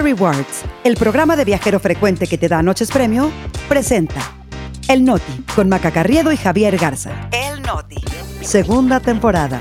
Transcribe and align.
Rewards, 0.00 0.64
el 0.84 0.96
programa 0.96 1.36
de 1.36 1.44
viajero 1.44 1.80
frecuente 1.80 2.26
que 2.26 2.38
te 2.38 2.48
da 2.48 2.62
noches 2.62 2.90
premio, 2.90 3.30
presenta 3.68 4.20
El 4.88 5.04
Noti 5.04 5.44
con 5.54 5.68
Maca 5.68 5.90
Carriedo 5.90 6.32
y 6.32 6.36
Javier 6.36 6.76
Garza. 6.76 7.28
El 7.32 7.62
Noti. 7.62 8.02
Segunda 8.40 9.00
temporada. 9.00 9.60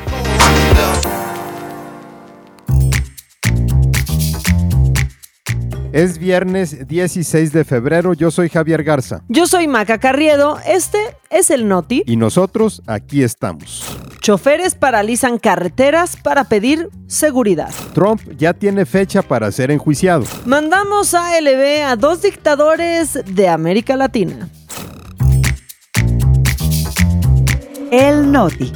Es 5.97 6.19
viernes 6.19 6.87
16 6.87 7.51
de 7.51 7.65
febrero, 7.65 8.13
yo 8.13 8.29
soy 8.29 8.49
Javier 8.49 8.83
Garza. 8.83 9.23
Yo 9.29 9.47
soy 9.47 9.67
Maca 9.67 9.97
Carriedo, 9.97 10.59
este 10.67 10.99
es 11.31 11.49
el 11.49 11.67
Noti. 11.67 12.03
Y 12.05 12.17
nosotros 12.17 12.83
aquí 12.85 13.23
estamos. 13.23 13.83
Choferes 14.21 14.75
paralizan 14.75 15.39
carreteras 15.39 16.15
para 16.15 16.43
pedir 16.43 16.91
seguridad. 17.07 17.71
Trump 17.95 18.21
ya 18.37 18.53
tiene 18.53 18.85
fecha 18.85 19.23
para 19.23 19.51
ser 19.51 19.71
enjuiciado. 19.71 20.23
Mandamos 20.45 21.15
a 21.15 21.41
LB 21.41 21.83
a 21.87 21.95
dos 21.95 22.21
dictadores 22.21 23.17
de 23.25 23.49
América 23.49 23.95
Latina. 23.95 24.49
El 27.89 28.31
Noti, 28.31 28.71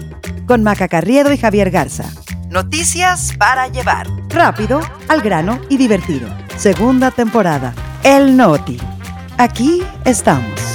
con 0.48 0.64
Maca 0.64 0.88
Carriedo 0.88 1.32
y 1.32 1.38
Javier 1.38 1.70
Garza. 1.70 2.12
Noticias 2.50 3.34
para 3.38 3.68
llevar. 3.68 4.08
Rápido, 4.30 4.82
al 5.08 5.22
grano 5.22 5.62
y 5.70 5.78
divertido. 5.78 6.41
Segunda 6.62 7.10
temporada. 7.10 7.74
El 8.04 8.38
Noti. 8.38 8.78
Aquí 9.40 9.82
estamos. 10.06 10.72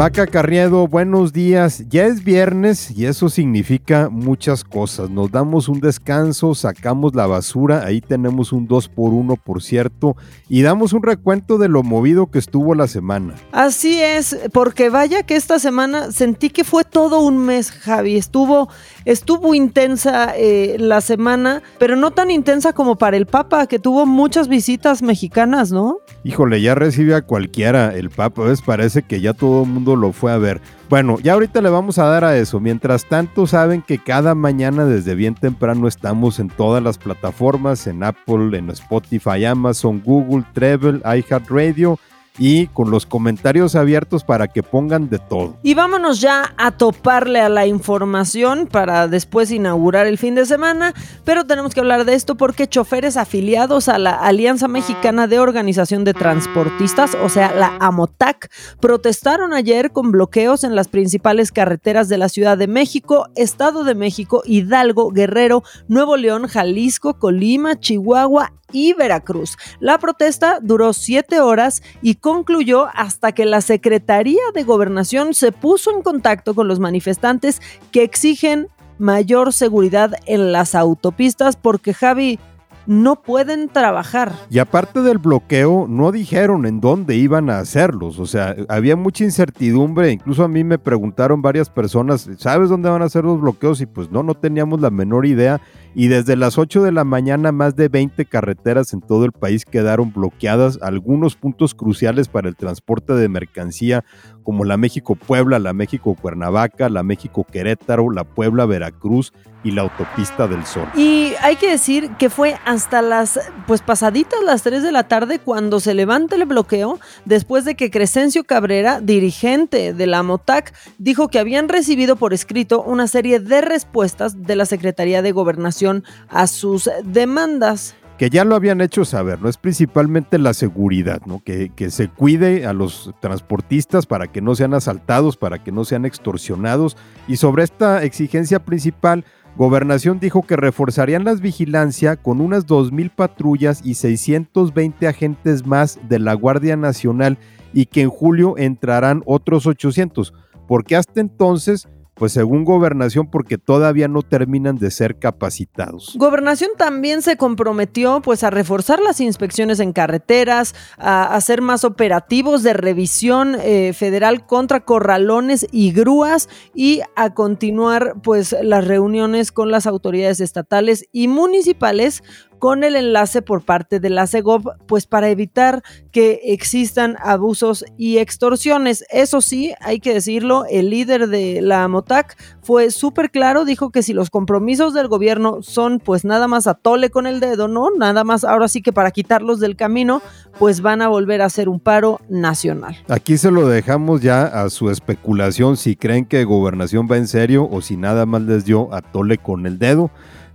Maca 0.00 0.26
Carriedo, 0.26 0.88
buenos 0.88 1.30
días. 1.30 1.84
Ya 1.90 2.06
es 2.06 2.24
viernes 2.24 2.90
y 2.90 3.04
eso 3.04 3.28
significa 3.28 4.08
muchas 4.08 4.64
cosas. 4.64 5.10
Nos 5.10 5.30
damos 5.30 5.68
un 5.68 5.78
descanso, 5.78 6.54
sacamos 6.54 7.14
la 7.14 7.26
basura, 7.26 7.84
ahí 7.84 8.00
tenemos 8.00 8.50
un 8.54 8.66
2 8.66 8.88
por 8.88 9.12
1 9.12 9.36
por 9.36 9.62
cierto, 9.62 10.16
y 10.48 10.62
damos 10.62 10.94
un 10.94 11.02
recuento 11.02 11.58
de 11.58 11.68
lo 11.68 11.82
movido 11.82 12.30
que 12.30 12.38
estuvo 12.38 12.74
la 12.74 12.86
semana. 12.86 13.34
Así 13.52 14.00
es, 14.00 14.38
porque 14.54 14.88
vaya 14.88 15.22
que 15.22 15.36
esta 15.36 15.58
semana 15.58 16.12
sentí 16.12 16.48
que 16.48 16.64
fue 16.64 16.84
todo 16.84 17.20
un 17.20 17.36
mes, 17.36 17.70
Javi. 17.70 18.16
Estuvo, 18.16 18.70
estuvo 19.04 19.54
intensa 19.54 20.34
eh, 20.36 20.76
la 20.78 21.00
semana, 21.00 21.62
pero 21.78 21.96
no 21.96 22.10
tan 22.10 22.30
intensa 22.30 22.72
como 22.72 22.96
para 22.96 23.16
el 23.16 23.26
Papa, 23.26 23.66
que 23.66 23.78
tuvo 23.78 24.06
muchas 24.06 24.48
visitas 24.48 25.02
mexicanas, 25.02 25.72
¿no? 25.72 25.98
Híjole, 26.24 26.60
ya 26.60 26.74
recibe 26.74 27.14
a 27.14 27.22
cualquiera 27.22 27.94
el 27.94 28.10
Papa, 28.10 28.44
¿ves? 28.44 28.62
Parece 28.62 29.02
que 29.02 29.20
ya 29.20 29.32
todo 29.32 29.62
el 29.62 29.68
mundo 29.68 29.96
lo 29.96 30.12
fue 30.12 30.32
a 30.32 30.38
ver. 30.38 30.60
Bueno, 30.88 31.18
ya 31.22 31.34
ahorita 31.34 31.60
le 31.60 31.70
vamos 31.70 31.98
a 31.98 32.06
dar 32.06 32.24
a 32.24 32.36
eso. 32.36 32.58
Mientras 32.58 33.08
tanto, 33.08 33.46
saben 33.46 33.80
que 33.80 33.98
cada 33.98 34.34
mañana 34.34 34.84
desde 34.86 35.14
bien 35.14 35.34
temprano 35.34 35.86
estamos 35.86 36.40
en 36.40 36.48
todas 36.48 36.82
las 36.82 36.98
plataformas, 36.98 37.86
en 37.86 38.02
Apple, 38.02 38.58
en 38.58 38.70
Spotify, 38.70 39.44
Amazon, 39.44 40.02
Google, 40.04 40.44
Travel, 40.52 41.00
iHeartRadio 41.04 41.98
y 42.38 42.68
con 42.68 42.90
los 42.90 43.06
comentarios 43.06 43.74
abiertos 43.74 44.24
para 44.24 44.48
que 44.48 44.62
pongan 44.62 45.08
de 45.08 45.18
todo. 45.18 45.56
Y 45.62 45.74
vámonos 45.74 46.20
ya 46.20 46.54
a 46.56 46.70
toparle 46.70 47.40
a 47.40 47.48
la 47.48 47.66
información 47.66 48.66
para 48.66 49.08
después 49.08 49.50
inaugurar 49.50 50.06
el 50.06 50.18
fin 50.18 50.34
de 50.34 50.46
semana, 50.46 50.94
pero 51.24 51.44
tenemos 51.44 51.74
que 51.74 51.80
hablar 51.80 52.04
de 52.04 52.14
esto 52.14 52.36
porque 52.36 52.68
choferes 52.68 53.16
afiliados 53.16 53.88
a 53.88 53.98
la 53.98 54.12
Alianza 54.12 54.68
Mexicana 54.68 55.26
de 55.26 55.38
Organización 55.38 56.04
de 56.04 56.14
Transportistas, 56.14 57.16
o 57.22 57.28
sea, 57.28 57.54
la 57.54 57.76
AMOTAC, 57.80 58.50
protestaron 58.80 59.52
ayer 59.52 59.92
con 59.92 60.10
bloqueos 60.10 60.64
en 60.64 60.74
las 60.74 60.88
principales 60.88 61.52
carreteras 61.52 62.08
de 62.08 62.18
la 62.18 62.28
Ciudad 62.28 62.56
de 62.56 62.66
México, 62.66 63.26
Estado 63.34 63.84
de 63.84 63.94
México, 63.94 64.42
Hidalgo, 64.44 65.10
Guerrero, 65.10 65.62
Nuevo 65.88 66.16
León, 66.16 66.46
Jalisco, 66.46 67.18
Colima, 67.18 67.78
Chihuahua 67.78 68.52
y 68.72 68.92
Veracruz. 68.92 69.56
La 69.80 69.98
protesta 69.98 70.58
duró 70.62 70.92
siete 70.92 71.40
horas 71.40 71.82
y 72.02 72.16
concluyó 72.20 72.88
hasta 72.94 73.32
que 73.32 73.46
la 73.46 73.60
Secretaría 73.60 74.42
de 74.54 74.62
Gobernación 74.62 75.34
se 75.34 75.52
puso 75.52 75.90
en 75.90 76.02
contacto 76.02 76.54
con 76.54 76.68
los 76.68 76.78
manifestantes 76.78 77.60
que 77.92 78.02
exigen 78.02 78.68
mayor 78.98 79.52
seguridad 79.52 80.12
en 80.26 80.52
las 80.52 80.74
autopistas 80.74 81.56
porque 81.56 81.94
Javi 81.94 82.38
no 82.86 83.22
pueden 83.22 83.68
trabajar. 83.68 84.32
Y 84.50 84.58
aparte 84.58 85.00
del 85.00 85.18
bloqueo, 85.18 85.86
no 85.88 86.12
dijeron 86.12 86.66
en 86.66 86.80
dónde 86.80 87.16
iban 87.16 87.48
a 87.48 87.58
hacerlos. 87.58 88.18
O 88.18 88.26
sea, 88.26 88.56
había 88.68 88.96
mucha 88.96 89.24
incertidumbre. 89.24 90.10
Incluso 90.10 90.44
a 90.44 90.48
mí 90.48 90.64
me 90.64 90.78
preguntaron 90.78 91.40
varias 91.40 91.70
personas, 91.70 92.28
¿sabes 92.38 92.68
dónde 92.68 92.90
van 92.90 93.02
a 93.02 93.06
hacer 93.06 93.24
los 93.24 93.40
bloqueos? 93.40 93.80
Y 93.80 93.86
pues 93.86 94.10
no, 94.10 94.22
no 94.22 94.34
teníamos 94.34 94.80
la 94.80 94.90
menor 94.90 95.26
idea. 95.26 95.60
Y 95.94 96.06
desde 96.06 96.36
las 96.36 96.56
8 96.56 96.82
de 96.82 96.92
la 96.92 97.04
mañana, 97.04 97.50
más 97.50 97.74
de 97.74 97.88
20 97.88 98.24
carreteras 98.26 98.92
en 98.92 99.00
todo 99.00 99.24
el 99.24 99.32
país 99.32 99.64
quedaron 99.64 100.12
bloqueadas. 100.12 100.78
Algunos 100.82 101.34
puntos 101.34 101.74
cruciales 101.74 102.28
para 102.28 102.48
el 102.48 102.56
transporte 102.56 103.14
de 103.14 103.28
mercancía, 103.28 104.04
como 104.44 104.64
la 104.64 104.76
México-Puebla, 104.76 105.58
la 105.58 105.72
México-Cuernavaca, 105.72 106.88
la 106.88 107.02
México-Querétaro, 107.02 108.10
la 108.10 108.24
Puebla-Veracruz 108.24 109.32
y 109.62 109.72
la 109.72 109.82
autopista 109.82 110.46
del 110.46 110.64
Sol. 110.64 110.88
Y 110.96 111.34
hay 111.42 111.56
que 111.56 111.70
decir 111.70 112.10
que 112.18 112.30
fue 112.30 112.56
hasta 112.64 113.02
las, 113.02 113.38
pues 113.66 113.82
pasaditas 113.82 114.42
las 114.44 114.62
3 114.62 114.82
de 114.82 114.92
la 114.92 115.06
tarde 115.06 115.38
cuando 115.38 115.80
se 115.80 115.92
levanta 115.92 116.36
el 116.36 116.46
bloqueo, 116.46 116.98
después 117.24 117.64
de 117.64 117.74
que 117.74 117.90
Crescencio 117.90 118.44
Cabrera, 118.44 119.00
dirigente 119.00 119.92
de 119.92 120.06
la 120.06 120.22
MOTAC, 120.22 120.72
dijo 120.98 121.28
que 121.28 121.38
habían 121.38 121.68
recibido 121.68 122.16
por 122.16 122.32
escrito 122.32 122.82
una 122.82 123.06
serie 123.06 123.38
de 123.38 123.60
respuestas 123.60 124.42
de 124.42 124.56
la 124.56 124.64
Secretaría 124.64 125.20
de 125.20 125.32
Gobernación 125.32 125.79
a 126.28 126.46
sus 126.46 126.90
demandas 127.04 127.94
que 128.18 128.28
ya 128.28 128.44
lo 128.44 128.54
habían 128.54 128.82
hecho 128.82 129.06
saber, 129.06 129.40
¿no? 129.40 129.48
Es 129.48 129.56
principalmente 129.56 130.38
la 130.38 130.52
seguridad, 130.52 131.22
¿no? 131.24 131.42
Que, 131.42 131.70
que, 131.74 131.90
se 131.90 132.08
cuide 132.08 132.66
a 132.66 132.74
los 132.74 133.14
transportistas 133.18 134.04
para 134.04 134.30
que 134.30 134.42
no 134.42 134.54
sean 134.54 134.74
asaltados, 134.74 135.38
para 135.38 135.64
que 135.64 135.72
no 135.72 135.86
sean 135.86 136.04
extorsionados. 136.04 136.98
Y 137.26 137.38
sobre 137.38 137.64
esta 137.64 138.04
exigencia 138.04 138.62
principal, 138.62 139.24
Gobernación 139.56 140.20
dijo 140.20 140.42
que 140.42 140.56
reforzarían 140.56 141.24
las 141.24 141.40
vigilancia 141.40 142.16
con 142.16 142.40
unas 142.40 142.66
2.000 142.66 143.10
patrullas 143.10 143.80
y 143.84 143.94
620 143.94 145.08
agentes 145.08 145.66
más 145.66 145.98
de 146.08 146.18
la 146.18 146.34
Guardia 146.34 146.76
Nacional 146.76 147.38
y 147.72 147.86
que 147.86 148.02
en 148.02 148.10
julio 148.10 148.56
entrarán 148.58 149.22
otros 149.26 149.66
800, 149.66 150.34
porque 150.68 150.96
hasta 150.96 151.20
entonces 151.20 151.88
pues 152.20 152.34
según 152.34 152.66
gobernación 152.66 153.30
porque 153.30 153.56
todavía 153.56 154.06
no 154.06 154.20
terminan 154.20 154.76
de 154.76 154.90
ser 154.90 155.18
capacitados. 155.18 156.12
Gobernación 156.18 156.72
también 156.76 157.22
se 157.22 157.38
comprometió 157.38 158.20
pues 158.20 158.44
a 158.44 158.50
reforzar 158.50 159.00
las 159.00 159.22
inspecciones 159.22 159.80
en 159.80 159.94
carreteras, 159.94 160.74
a 160.98 161.34
hacer 161.34 161.62
más 161.62 161.82
operativos 161.82 162.62
de 162.62 162.74
revisión 162.74 163.56
eh, 163.62 163.94
federal 163.94 164.44
contra 164.44 164.80
corralones 164.80 165.66
y 165.72 165.92
grúas 165.92 166.50
y 166.74 167.00
a 167.16 167.32
continuar 167.32 168.16
pues 168.22 168.54
las 168.62 168.86
reuniones 168.86 169.50
con 169.50 169.70
las 169.70 169.86
autoridades 169.86 170.42
estatales 170.42 171.06
y 171.12 171.26
municipales 171.26 172.22
con 172.60 172.84
el 172.84 172.94
enlace 172.94 173.42
por 173.42 173.62
parte 173.62 173.98
de 173.98 174.10
la 174.10 174.26
CEGOP, 174.26 174.66
pues 174.86 175.06
para 175.06 175.30
evitar 175.30 175.82
que 176.12 176.40
existan 176.44 177.16
abusos 177.20 177.84
y 177.96 178.18
extorsiones. 178.18 179.04
Eso 179.10 179.40
sí, 179.40 179.72
hay 179.80 179.98
que 179.98 180.14
decirlo, 180.14 180.66
el 180.70 180.90
líder 180.90 181.28
de 181.28 181.62
la 181.62 181.88
MOTAC 181.88 182.36
fue 182.62 182.90
súper 182.90 183.30
claro, 183.30 183.64
dijo 183.64 183.90
que 183.90 184.02
si 184.02 184.12
los 184.12 184.28
compromisos 184.30 184.92
del 184.94 185.08
gobierno 185.08 185.62
son 185.62 186.00
pues 186.00 186.24
nada 186.24 186.46
más 186.48 186.66
a 186.66 186.74
tole 186.74 187.10
con 187.10 187.26
el 187.26 187.40
dedo, 187.40 187.66
¿no? 187.66 187.88
Nada 187.96 188.24
más 188.24 188.44
ahora 188.44 188.68
sí 188.68 188.82
que 188.82 188.92
para 188.92 189.10
quitarlos 189.10 189.58
del 189.58 189.74
camino, 189.74 190.20
pues 190.58 190.82
van 190.82 191.00
a 191.00 191.08
volver 191.08 191.40
a 191.40 191.46
hacer 191.46 191.68
un 191.68 191.80
paro 191.80 192.20
nacional. 192.28 192.94
Aquí 193.08 193.38
se 193.38 193.50
lo 193.50 193.66
dejamos 193.66 194.20
ya 194.20 194.42
a 194.44 194.68
su 194.68 194.90
especulación 194.90 195.78
si 195.78 195.96
creen 195.96 196.26
que 196.26 196.44
gobernación 196.44 197.08
va 197.10 197.16
en 197.16 197.26
serio 197.26 197.66
o 197.70 197.80
si 197.80 197.96
nada 197.96 198.26
más 198.26 198.42
les 198.42 198.66
dio 198.66 198.92
a 198.92 199.00
tole 199.00 199.38
con 199.38 199.64
el 199.64 199.78
dedo 199.78 200.10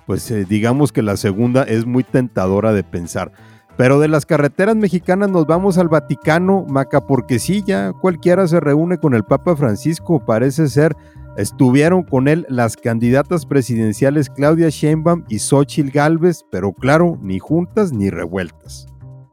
pues 0.06 0.30
eh, 0.32 0.46
digamos 0.48 0.92
que 0.92 1.02
la 1.02 1.18
segunda 1.18 1.64
es 1.64 1.86
muy 1.86 2.04
tentadora 2.04 2.74
de 2.74 2.84
pensar. 2.84 3.32
Pero 3.78 4.00
de 4.00 4.08
las 4.08 4.26
carreteras 4.26 4.76
mexicanas 4.76 5.30
nos 5.30 5.46
vamos 5.46 5.78
al 5.78 5.90
Vaticano, 5.90 6.66
Maca, 6.68 7.06
porque 7.06 7.40
sí, 7.40 7.62
ya 7.66 7.92
cualquiera 7.92 8.48
se 8.48 8.62
reúne 8.62 8.98
con 8.98 9.14
el 9.14 9.24
Papa 9.24 9.56
Francisco, 9.56 10.24
parece 10.26 10.70
ser. 10.70 10.96
Estuvieron 11.36 12.04
con 12.04 12.30
él 12.30 12.46
las 12.48 12.78
candidatas 12.78 13.46
presidenciales 13.46 14.30
Claudia 14.30 14.70
Sheinbaum 14.70 15.26
y 15.28 15.40
Xochitl 15.40 15.90
Gálvez, 15.90 16.46
pero 16.50 16.72
claro, 16.72 17.18
ni 17.22 17.40
juntas 17.40 17.92
ni 17.92 18.10
revueltas. 18.10 18.88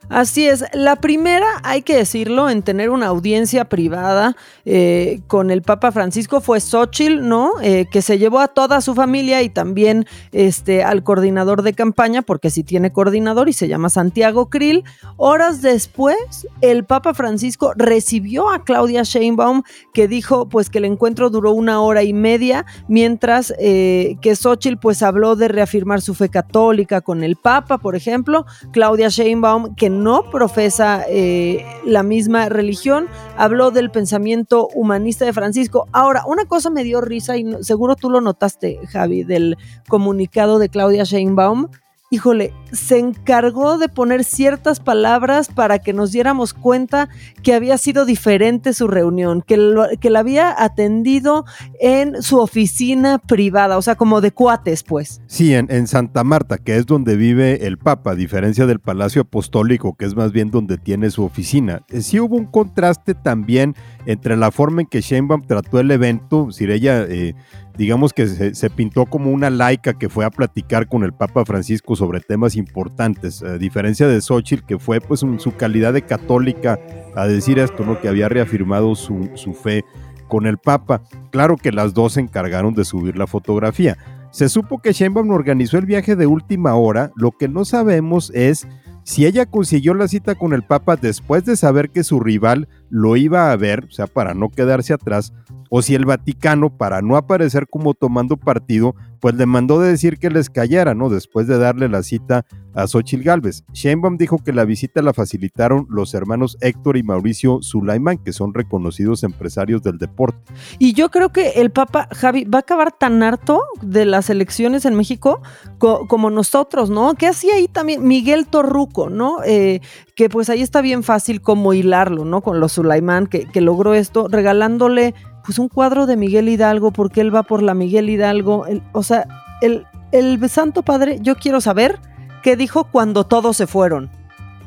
Así 0.08 0.46
es, 0.46 0.64
la 0.72 0.96
primera, 0.96 1.46
hay 1.62 1.82
que 1.82 1.96
decirlo, 1.96 2.50
en 2.50 2.62
tener 2.62 2.90
una 2.90 3.06
audiencia 3.06 3.66
privada 3.66 4.36
eh, 4.64 5.20
con 5.26 5.50
el 5.50 5.62
Papa 5.62 5.92
Francisco 5.92 6.40
fue 6.40 6.60
Xochitl, 6.60 7.26
¿no? 7.26 7.52
Eh, 7.62 7.86
que 7.90 8.02
se 8.02 8.18
llevó 8.18 8.40
a 8.40 8.48
toda 8.48 8.80
su 8.80 8.94
familia 8.94 9.42
y 9.42 9.48
también 9.48 10.06
este, 10.32 10.82
al 10.82 11.02
coordinador 11.02 11.62
de 11.62 11.72
campaña, 11.72 12.22
porque 12.22 12.50
sí 12.50 12.64
tiene 12.64 12.92
coordinador 12.92 13.48
y 13.48 13.52
se 13.52 13.68
llama 13.68 13.88
Santiago 13.90 14.50
Krill. 14.50 14.84
Horas 15.16 15.62
después, 15.62 16.46
el 16.60 16.84
Papa 16.84 17.14
Francisco 17.14 17.72
recibió 17.76 18.50
a 18.50 18.64
Claudia 18.64 19.04
Sheinbaum, 19.04 19.62
que 19.94 20.08
dijo 20.08 20.48
pues 20.48 20.68
que 20.68 20.78
el 20.78 20.84
encuentro 20.84 21.30
duró 21.30 21.52
una 21.52 21.80
hora 21.80 22.02
y 22.02 22.12
media, 22.12 22.66
mientras 22.88 23.54
eh, 23.58 24.16
que 24.20 24.36
Xochitl 24.36 24.78
pues 24.78 25.02
habló 25.02 25.36
de 25.36 25.48
reafirmar 25.48 26.00
su 26.00 26.14
fe 26.14 26.28
católica 26.28 27.00
con 27.00 27.22
el 27.22 27.36
Papa, 27.36 27.78
por 27.78 27.94
ejemplo. 27.94 28.46
Claudia 28.72 29.08
Sheinbaum, 29.08 29.74
que 29.74 29.91
no 29.92 30.30
profesa 30.30 31.04
eh, 31.08 31.64
la 31.84 32.02
misma 32.02 32.48
religión, 32.48 33.08
habló 33.36 33.70
del 33.70 33.90
pensamiento 33.90 34.68
humanista 34.74 35.24
de 35.24 35.32
Francisco. 35.32 35.86
Ahora, 35.92 36.24
una 36.26 36.46
cosa 36.46 36.70
me 36.70 36.84
dio 36.84 37.00
risa 37.00 37.36
y 37.36 37.46
seguro 37.62 37.94
tú 37.96 38.10
lo 38.10 38.20
notaste, 38.20 38.80
Javi, 38.88 39.22
del 39.24 39.56
comunicado 39.88 40.58
de 40.58 40.68
Claudia 40.68 41.04
Sheinbaum 41.04 41.68
híjole, 42.12 42.52
se 42.72 42.98
encargó 42.98 43.78
de 43.78 43.88
poner 43.88 44.22
ciertas 44.22 44.80
palabras 44.80 45.48
para 45.48 45.78
que 45.78 45.94
nos 45.94 46.12
diéramos 46.12 46.52
cuenta 46.52 47.08
que 47.42 47.54
había 47.54 47.78
sido 47.78 48.04
diferente 48.04 48.74
su 48.74 48.86
reunión, 48.86 49.40
que, 49.40 49.56
la 49.56 50.18
había 50.18 50.62
atendido 50.62 51.46
en 51.80 52.22
su 52.22 52.38
oficina 52.38 53.16
privada, 53.16 53.78
o 53.78 53.82
sea, 53.82 53.94
como 53.94 54.20
de 54.20 54.30
cuates, 54.30 54.82
pues. 54.82 55.22
Sí, 55.26 55.54
en, 55.54 55.70
en 55.70 55.86
Santa 55.86 56.22
Marta, 56.22 56.58
que 56.58 56.76
es 56.76 56.84
donde 56.84 57.16
vive 57.16 57.66
el 57.66 57.78
Papa, 57.78 58.10
a 58.10 58.14
diferencia 58.14 58.66
del 58.66 58.78
Palacio 58.78 59.22
Apostólico, 59.22 59.96
que 59.96 60.04
es 60.04 60.14
más 60.14 60.32
bien 60.32 60.50
donde 60.50 60.76
tiene 60.76 61.10
su 61.10 61.24
oficina. 61.24 61.80
Eh, 61.88 62.02
sí 62.02 62.20
hubo 62.20 62.36
un 62.36 62.44
contraste 62.44 63.14
también 63.14 63.74
entre 64.04 64.36
la 64.36 64.50
forma 64.50 64.82
en 64.82 64.86
que 64.86 65.00
Sheinbaum 65.00 65.46
trató 65.46 65.80
el 65.80 65.90
evento, 65.90 66.50
si 66.52 66.64
ella... 66.64 67.04
Eh, 67.08 67.34
digamos 67.76 68.12
que 68.12 68.26
se, 68.26 68.70
pintó 68.70 69.06
como 69.06 69.30
una 69.30 69.50
laica 69.50 69.94
que 69.94 70.08
fue 70.08 70.24
a 70.24 70.30
platicar 70.30 70.88
con 70.88 71.04
el 71.04 71.12
Papa 71.12 71.44
Francisco 71.44 71.96
sobre 71.96 72.20
temas 72.20 72.56
importantes, 72.56 73.42
a 73.42 73.58
diferencia 73.58 74.06
de 74.06 74.20
Xochitl, 74.20 74.66
que 74.66 74.78
fue 74.78 75.00
pues 75.00 75.22
en 75.22 75.40
su 75.40 75.52
calidad 75.52 75.92
de 75.92 76.02
católica 76.02 76.78
a 77.14 77.26
decir 77.26 77.58
esto, 77.58 77.84
¿no? 77.84 78.00
que 78.00 78.08
había 78.08 78.28
reafirmado 78.28 78.94
su, 78.94 79.30
su 79.34 79.54
fe 79.54 79.84
con 80.28 80.46
el 80.46 80.58
Papa. 80.58 81.02
Claro 81.30 81.56
que 81.56 81.72
las 81.72 81.94
dos 81.94 82.14
se 82.14 82.20
encargaron 82.20 82.74
de 82.74 82.84
subir 82.84 83.16
la 83.16 83.26
fotografía. 83.26 83.96
Se 84.30 84.48
supo 84.48 84.78
que 84.78 84.92
Sheinbaum 84.92 85.30
organizó 85.30 85.76
el 85.76 85.86
viaje 85.86 86.16
de 86.16 86.26
última 86.26 86.74
hora, 86.74 87.10
lo 87.16 87.32
que 87.32 87.48
no 87.48 87.64
sabemos 87.64 88.30
es 88.34 88.66
si 89.04 89.26
ella 89.26 89.46
consiguió 89.46 89.94
la 89.94 90.08
cita 90.08 90.34
con 90.34 90.52
el 90.52 90.62
Papa 90.62 90.96
después 90.96 91.44
de 91.44 91.56
saber 91.56 91.90
que 91.90 92.04
su 92.04 92.20
rival 92.20 92.68
lo 92.92 93.16
iba 93.16 93.50
a 93.50 93.56
ver, 93.56 93.86
o 93.88 93.90
sea, 93.90 94.06
para 94.06 94.34
no 94.34 94.50
quedarse 94.50 94.92
atrás, 94.92 95.32
o 95.70 95.80
si 95.80 95.94
el 95.94 96.04
Vaticano, 96.04 96.76
para 96.76 97.00
no 97.00 97.16
aparecer 97.16 97.66
como 97.66 97.94
tomando 97.94 98.36
partido, 98.36 98.94
pues 99.22 99.36
le 99.36 99.46
mandó 99.46 99.80
de 99.80 99.88
decir 99.88 100.18
que 100.18 100.28
les 100.28 100.50
callara, 100.50 100.94
¿no? 100.94 101.08
Después 101.08 101.46
de 101.46 101.56
darle 101.56 101.88
la 101.88 102.02
cita 102.02 102.44
a 102.74 102.86
Xochitl 102.86 103.22
Galvez. 103.22 103.64
Sheinbaum 103.72 104.18
dijo 104.18 104.38
que 104.38 104.52
la 104.52 104.64
visita 104.64 105.00
la 105.00 105.14
facilitaron 105.14 105.86
los 105.88 106.12
hermanos 106.12 106.58
Héctor 106.60 106.96
y 106.96 107.02
Mauricio 107.02 107.62
Sulaimán, 107.62 108.18
que 108.18 108.32
son 108.32 108.52
reconocidos 108.52 109.22
empresarios 109.22 109.82
del 109.82 109.96
deporte. 109.98 110.52
Y 110.78 110.92
yo 110.92 111.10
creo 111.10 111.30
que 111.30 111.50
el 111.52 111.70
Papa, 111.70 112.08
Javi, 112.12 112.44
va 112.44 112.58
a 112.58 112.60
acabar 112.60 112.92
tan 112.92 113.22
harto 113.22 113.62
de 113.80 114.04
las 114.04 114.28
elecciones 114.28 114.84
en 114.84 114.96
México 114.96 115.40
como 115.78 116.28
nosotros, 116.28 116.90
¿no? 116.90 117.14
Que 117.14 117.28
hacía 117.28 117.54
ahí 117.54 117.68
también 117.68 118.06
Miguel 118.06 118.46
Torruco, 118.48 119.08
¿no? 119.08 119.38
Eh, 119.44 119.80
que 120.16 120.28
pues 120.28 120.50
ahí 120.50 120.62
está 120.62 120.82
bien 120.82 121.02
fácil 121.02 121.40
como 121.40 121.72
hilarlo, 121.74 122.24
¿no? 122.24 122.42
Con 122.42 122.60
los 122.60 122.72
Sulaimán, 122.82 123.26
que, 123.26 123.46
que 123.46 123.60
logró 123.60 123.94
esto, 123.94 124.28
regalándole 124.28 125.14
pues 125.44 125.58
un 125.58 125.68
cuadro 125.68 126.06
de 126.06 126.16
Miguel 126.16 126.48
Hidalgo, 126.48 126.92
porque 126.92 127.20
él 127.20 127.34
va 127.34 127.42
por 127.42 127.62
la 127.62 127.74
Miguel 127.74 128.10
Hidalgo. 128.10 128.64
o 128.92 129.02
sea, 129.02 129.26
el, 129.60 129.86
el 130.12 130.48
Santo 130.48 130.82
Padre, 130.82 131.18
yo 131.20 131.36
quiero 131.36 131.60
saber 131.60 131.98
qué 132.42 132.56
dijo 132.56 132.84
cuando 132.84 133.24
todos 133.24 133.56
se 133.56 133.66
fueron. 133.66 134.10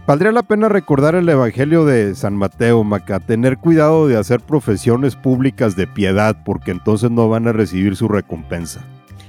Valdría 0.07 0.31
la 0.31 0.43
pena 0.43 0.69
recordar 0.69 1.15
el 1.15 1.27
Evangelio 1.27 1.83
de 1.83 2.13
San 2.13 2.35
Mateo, 2.35 2.83
Maca, 2.83 3.19
tener 3.19 3.57
cuidado 3.57 4.07
de 4.07 4.17
hacer 4.17 4.39
profesiones 4.39 5.15
públicas 5.15 5.75
de 5.75 5.87
piedad, 5.87 6.37
porque 6.45 6.71
entonces 6.71 7.09
no 7.09 7.27
van 7.27 7.47
a 7.47 7.53
recibir 7.53 7.95
su 7.95 8.07
recompensa. 8.07 8.85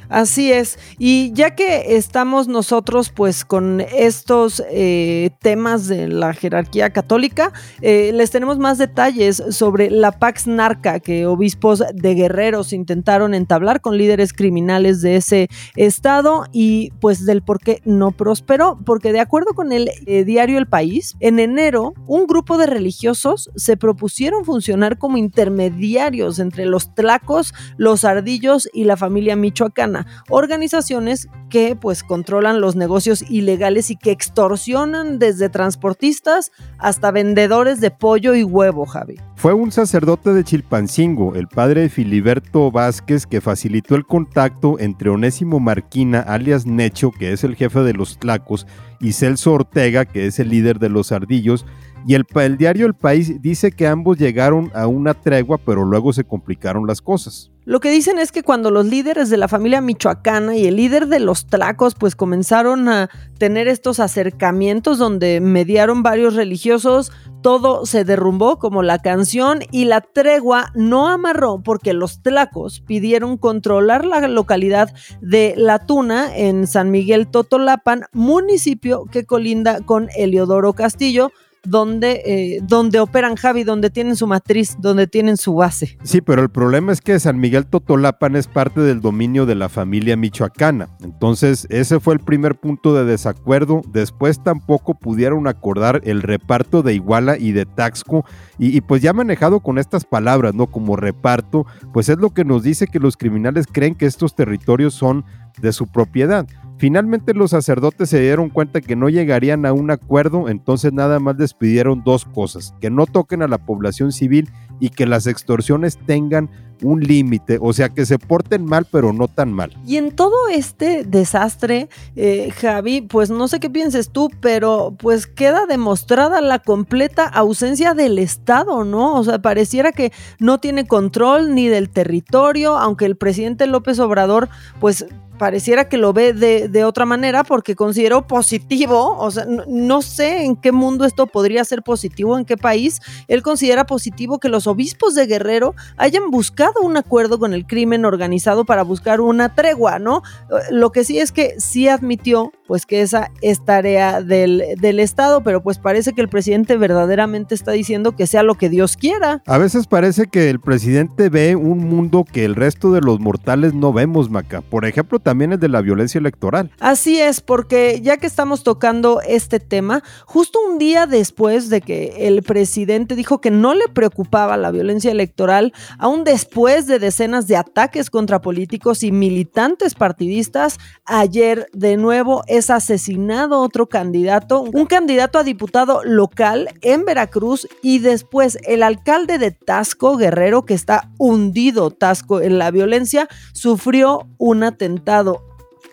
Así 0.09 0.53
es. 0.53 0.79
Y 0.99 1.33
ya 1.33 1.55
que 1.55 1.97
estamos 1.97 2.49
nosotros 2.49 3.11
pues 3.11 3.45
con 3.45 3.81
estos 3.81 4.63
eh, 4.71 5.31
temas 5.41 5.89
de 5.89 6.09
la 6.09 6.33
jerarquía 6.33 6.91
católica, 6.91 7.53
eh, 7.81 8.13
les 8.15 8.31
tenemos 8.31 8.59
más 8.59 8.79
detalles 8.79 9.43
sobre 9.51 9.91
la 9.91 10.13
Pax 10.13 10.47
Narca 10.47 11.01
que 11.01 11.27
obispos 11.27 11.83
de 11.93 12.15
guerreros 12.15 12.73
intentaron 12.73 13.35
entablar 13.35 13.81
con 13.81 13.99
líderes 13.99 14.33
criminales 14.33 15.01
de 15.01 15.17
ese 15.17 15.49
estado 15.75 16.45
y 16.53 16.93
pues 17.01 17.27
del 17.27 17.43
por 17.43 17.59
qué 17.61 17.81
no 17.85 18.13
prosperó. 18.13 18.79
Porque 18.85 19.13
de 19.13 19.21
acuerdo 19.21 19.55
con 19.55 19.73
el 19.73 19.91
eh, 20.07 20.25
diario 20.25 20.59
El 20.59 20.67
País, 20.67 21.17
en 21.21 21.39
enero 21.41 21.95
un 22.07 22.27
grupo 22.27 22.59
de 22.59 22.67
religiosos 22.67 23.51
se 23.57 23.77
propusieron 23.77 24.45
funcionar 24.45 24.99
como 24.99 25.17
intermediarios 25.17 26.39
entre 26.39 26.67
los 26.67 26.95
tlacos, 26.95 27.55
los 27.77 28.05
ardillos 28.05 28.69
y 28.73 28.85
la 28.85 28.97
familia 28.97 29.37
michoacana 29.37 29.96
organizaciones 30.29 31.29
que 31.49 31.77
pues 31.77 32.03
controlan 32.03 32.61
los 32.61 32.77
negocios 32.77 33.23
ilegales 33.31 33.91
y 33.91 33.97
que 33.97 34.11
extorsionan 34.11 35.19
desde 35.19 35.49
transportistas 35.49 36.51
hasta 36.79 37.11
vendedores 37.11 37.81
de 37.81 37.91
pollo 37.91 38.35
y 38.35 38.43
huevo, 38.43 38.85
Javi. 38.85 39.17
Fue 39.37 39.53
un 39.53 39.71
sacerdote 39.71 40.33
de 40.33 40.45
Chilpancingo, 40.45 41.35
el 41.35 41.47
padre 41.47 41.89
Filiberto 41.89 42.71
Vázquez, 42.71 43.27
que 43.27 43.41
facilitó 43.41 43.95
el 43.95 44.07
contacto 44.07 44.79
entre 44.79 45.11
Onésimo 45.11 45.61
Marquina, 45.61 46.21
alias 46.21 46.67
Necho, 46.67 47.11
que 47.11 47.33
es 47.33 47.45
el 47.45 47.55
jefe 47.55 47.81
de 47.81 47.93
los 47.93 48.19
Tlacos, 48.19 48.67
y 49.01 49.13
Celso 49.13 49.53
Ortega, 49.53 50.05
que 50.05 50.27
es 50.27 50.39
el 50.39 50.49
líder 50.49 50.79
de 50.79 50.89
los 50.89 51.13
Ardillos, 51.13 51.67
y 52.07 52.15
el, 52.15 52.25
el, 52.37 52.57
diario 52.57 52.87
El 52.87 52.95
País 52.95 53.43
dice 53.43 53.73
que 53.73 53.87
ambos 53.87 54.17
llegaron 54.17 54.71
a 54.75 54.87
una 54.87 55.13
tregua, 55.13 55.59
pero 55.59 55.85
luego 55.85 56.13
se 56.13 56.25
complicaron 56.25 56.87
las 56.87 57.03
cosas. 57.03 57.51
Lo 57.67 57.81
que 57.81 57.91
dicen 57.91 58.21
es 58.21 58.31
que 58.31 58.45
cuando 58.45 58.71
los 58.71 58.87
líderes 58.87 59.29
de 59.29 59.37
la 59.37 59.49
familia 59.49 59.81
michoacana 59.81 60.55
y 60.55 60.67
el 60.67 60.77
líder 60.77 61.09
de 61.09 61.19
los 61.19 61.49
tlacos 61.49 61.97
pues 61.97 62.15
comenzaron 62.15 62.89
a 62.89 63.11
tener 63.39 63.67
estos 63.67 63.99
acercamientos 63.99 64.99
donde 64.99 65.41
mediaron 65.41 66.05
varios 66.05 66.35
religiosos, 66.37 67.11
todo 67.43 67.85
se 67.85 68.05
derrumbó 68.05 68.61
como 68.61 68.85
la 68.85 69.01
canción 69.01 69.63
y 69.73 69.87
la 69.87 70.01
tregua 70.01 70.71
no 70.77 71.09
amarró 71.09 71.61
porque 71.61 71.93
los 71.93 72.23
tlacos 72.23 72.83
pidieron 72.83 73.37
controlar 73.37 74.05
la 74.05 74.29
localidad 74.29 74.95
de 75.21 75.55
La 75.57 75.81
Tuna 75.81 76.37
en 76.37 76.69
San 76.69 76.93
Miguel 76.93 77.27
Totolapan, 77.27 78.05
municipio 78.13 79.07
que 79.07 79.27
colinda 79.27 79.81
con 79.81 80.09
Eliodoro 80.17 80.75
Castillo, 80.75 81.33
donde, 81.67 82.23
eh, 82.25 82.61
donde 82.63 83.01
operan 83.01 83.37
Javi, 83.37 83.65
donde 83.65 83.91
tienen 83.91 84.17
su 84.17 84.27
matriz, 84.27 84.77
donde 84.79 85.07
tienen 85.07 85.37
su 85.37 85.55
base. 85.55 85.99
Sí, 86.03 86.21
pero 86.21 86.43
el 86.43 86.51
problema 86.51 86.93
es 86.93 87.01
que 87.01 87.19
San 87.19 87.39
Miguel 87.39 87.67
Totolapan 87.67 88.37
es 88.37 88.47
parte 88.47 88.81
del 88.81 89.01
dominio 89.01 89.47
de 89.47 89.55
la 89.55 89.69
familia 89.69 90.17
michoacana. 90.17 90.89
Entonces, 91.03 91.67
ese 91.71 92.01
fue 92.01 92.15
el 92.15 92.21
primer 92.21 92.57
punto 92.59 92.95
de 92.95 93.05
desacuerdo. 93.05 93.83
Después 93.93 94.43
tampoco 94.43 94.95
pudieron 94.95 95.47
acordar 95.49 96.01
el 96.05 96.23
reparto 96.23 96.83
de 96.83 96.95
Iguala 96.95 97.39
y 97.39 97.53
de 97.53 97.67
Taxco. 97.67 98.25
Y, 98.59 98.77
y 98.77 98.81
pues 98.81 99.03
ya 99.03 99.13
manejado 99.13 99.61
con 99.61 99.79
estas 99.79 100.05
palabras, 100.05 100.55
¿no? 100.55 100.67
Como 100.67 100.97
reparto, 100.97 101.67
pues 101.93 102.09
es 102.09 102.19
lo 102.19 102.31
que 102.31 102.45
nos 102.45 102.63
dice 102.63 102.87
que 102.87 103.01
los 103.01 103.17
criminales 103.17 103.67
creen 103.71 103.95
que 103.95 104.07
estos 104.07 104.35
territorios 104.35 104.95
son 104.95 105.25
de 105.61 105.73
su 105.73 105.87
propiedad. 105.87 106.47
Finalmente 106.79 107.33
los 107.33 107.53
sacerdotes 107.53 108.11
se 108.11 108.21
dieron 108.21 108.51
cuenta 108.51 108.83
que 108.83 108.97
no 108.97 109.09
llegarían 109.09 109.65
a 109.65 109.73
un 109.73 109.91
acuerdo, 109.91 110.49
entonces 110.49 110.93
nada 110.93 111.19
más 111.21 111.37
les 111.39 111.55
pidieron 111.55 112.03
dos 112.05 112.27
cosas, 112.27 112.75
que 112.81 112.91
no 112.91 113.07
toquen 113.07 113.43
a 113.43 113.49
la 113.49 113.59
población 113.59 114.13
civil 114.13 114.51
y 114.79 114.91
que 114.91 115.07
las 115.07 115.27
extorsiones 115.27 115.97
tengan 115.97 116.51
un 116.83 117.01
límite, 117.01 117.59
o 117.61 117.73
sea, 117.73 117.89
que 117.89 118.07
se 118.07 118.19
porten 118.19 118.65
mal, 118.65 118.87
pero 118.91 119.13
no 119.13 119.29
tan 119.29 119.53
mal. 119.53 119.77
Y 119.87 119.97
en 119.97 120.11
todo 120.11 120.49
este 120.49 121.05
desastre, 121.05 121.89
eh, 122.15 122.51
Javi, 122.57 123.03
pues 123.03 123.31
no 123.31 123.49
sé 123.49 123.61
qué 123.61 123.71
pienses 123.71 124.11
tú, 124.11 124.31
pero 124.41 124.95
pues 124.99 125.27
queda 125.27 125.67
demostrada 125.67 126.41
la 126.41 126.59
completa 126.59 127.25
ausencia 127.25 127.95
del 127.95 128.19
Estado, 128.19 128.85
¿no? 128.85 129.15
O 129.15 129.25
sea, 129.25 129.41
pareciera 129.41 129.93
que 129.93 130.13
no 130.39 130.59
tiene 130.59 130.87
control 130.87 131.55
ni 131.55 131.69
del 131.69 131.91
territorio, 131.91 132.77
aunque 132.77 133.07
el 133.07 133.17
presidente 133.17 133.67
López 133.67 133.99
Obrador, 133.99 134.49
pues 134.81 135.07
pareciera 135.37 135.89
que 135.89 135.97
lo 135.97 136.13
ve 136.13 136.33
de, 136.33 136.85
otra 136.85 137.05
manera 137.05 137.45
porque 137.45 137.75
considero 137.75 138.27
positivo, 138.27 139.17
o 139.19 139.31
sea, 139.31 139.47
no, 139.67 140.03
sé 140.03 140.45
en 140.45 140.57
qué 140.57 140.73
mundo 140.73 141.05
esto 141.05 141.27
podría 141.27 141.65
ser 141.65 141.83
positivo, 141.83 142.39
en 142.39 142.45
qué 142.45 142.57
país, 142.57 143.01
él 143.29 143.43
considera 143.43 143.87
positivo 143.87 144.39
que 144.39 144.49
los 144.49 144.67
obispos 144.67 145.15
de 145.15 145.27
Guerrero 145.27 145.75
hayan 145.97 146.31
buscado 146.31 146.66
un 146.83 146.97
acuerdo 146.97 147.39
con 147.39 147.55
el 147.55 147.67
crimen 147.67 148.05
organizado 148.05 148.65
para 148.65 148.83
buscar 148.83 149.21
una 149.21 149.55
tregua, 149.55 149.99
¿no? 149.99 150.23
Lo 150.71 150.91
que 150.93 151.05
sí 151.05 151.19
es 151.19 151.33
que 151.33 151.61
sí 151.61 151.89
admitió 151.89 152.53
pues 152.67 152.87
que 152.87 153.03
esa 153.03 153.31
es 153.41 153.65
tarea 153.65 154.23
del, 154.23 154.63
del 154.81 155.01
Estado, 155.01 155.43
pero 155.43 155.63
pues 155.63 155.79
parece 155.79 156.13
que 156.13 156.21
el 156.21 156.29
presidente 156.29 156.77
verdaderamente 156.77 157.55
está 157.55 157.73
diciendo 157.73 158.13
que 158.13 158.27
sea 158.27 158.43
lo 158.43 158.55
que 158.55 158.69
Dios 158.69 158.97
quiera. 158.97 159.43
A 159.47 159.59
veces 159.59 159.87
parece 159.87 160.27
que 160.27 160.51
el 160.51 160.61
presidente 160.61 161.29
ve 161.29 161.57
un 161.57 161.89
mundo 161.89 162.25
que 162.25 162.45
el 162.45 162.55
resto 162.55 162.93
de 162.93 163.01
los 163.01 163.21
mortales 163.21 163.75
no 163.75 163.93
vemos, 163.93 164.31
Maca. 164.31 164.61
Por 164.61 164.85
ejemplo, 164.85 165.19
también 165.19 165.53
el 165.53 165.61
de 165.61 165.69
la 165.69 165.81
violencia 165.81 166.19
electoral. 166.19 166.71
Así 166.81 167.21
es, 167.21 167.41
porque 167.41 168.01
ya 168.03 168.17
que 168.17 168.27
estamos 168.27 168.63
tocando 168.63 169.21
este 169.21 169.61
tema, 169.61 170.03
justo 170.25 170.59
un 170.69 170.79
día 170.79 171.07
después 171.07 171.71
de 171.71 171.81
que 171.81 172.27
el 172.27 172.43
presidente 172.43 173.15
dijo 173.15 173.41
que 173.41 173.51
no 173.51 173.75
le 173.75 173.89
preocupaba 173.89 174.57
la 174.57 174.71
violencia 174.71 175.11
electoral, 175.11 175.73
aún 175.99 176.25
después 176.25 176.87
de 176.87 176.99
decenas 176.99 177.47
de 177.47 177.57
ataques 177.57 178.11
contra 178.11 178.41
políticos 178.41 179.03
y 179.03 179.13
militantes 179.13 179.95
partidistas, 179.95 180.79
ayer 181.05 181.69
de 181.73 181.97
nuevo 181.97 182.43
es 182.57 182.71
asesinado 182.71 183.61
otro 183.61 183.89
candidato, 183.89 184.63
un 184.63 184.87
candidato 184.87 185.39
a 185.39 185.45
diputado 185.45 186.03
local 186.05 186.69
en 186.83 187.05
Veracruz 187.05 187.69
y 187.83 187.99
después 187.99 188.59
el 188.67 188.83
alcalde 188.83 189.39
de 189.39 189.51
Tasco, 189.51 190.17
Guerrero, 190.17 190.65
que 190.65 190.75
está 190.75 191.11
hundido 191.19 191.91
Tasco 191.91 192.41
en 192.41 192.59
la 192.59 192.71
violencia, 192.71 193.29
sufrió 193.53 194.27
un 194.39 194.63
atentado 194.63 195.43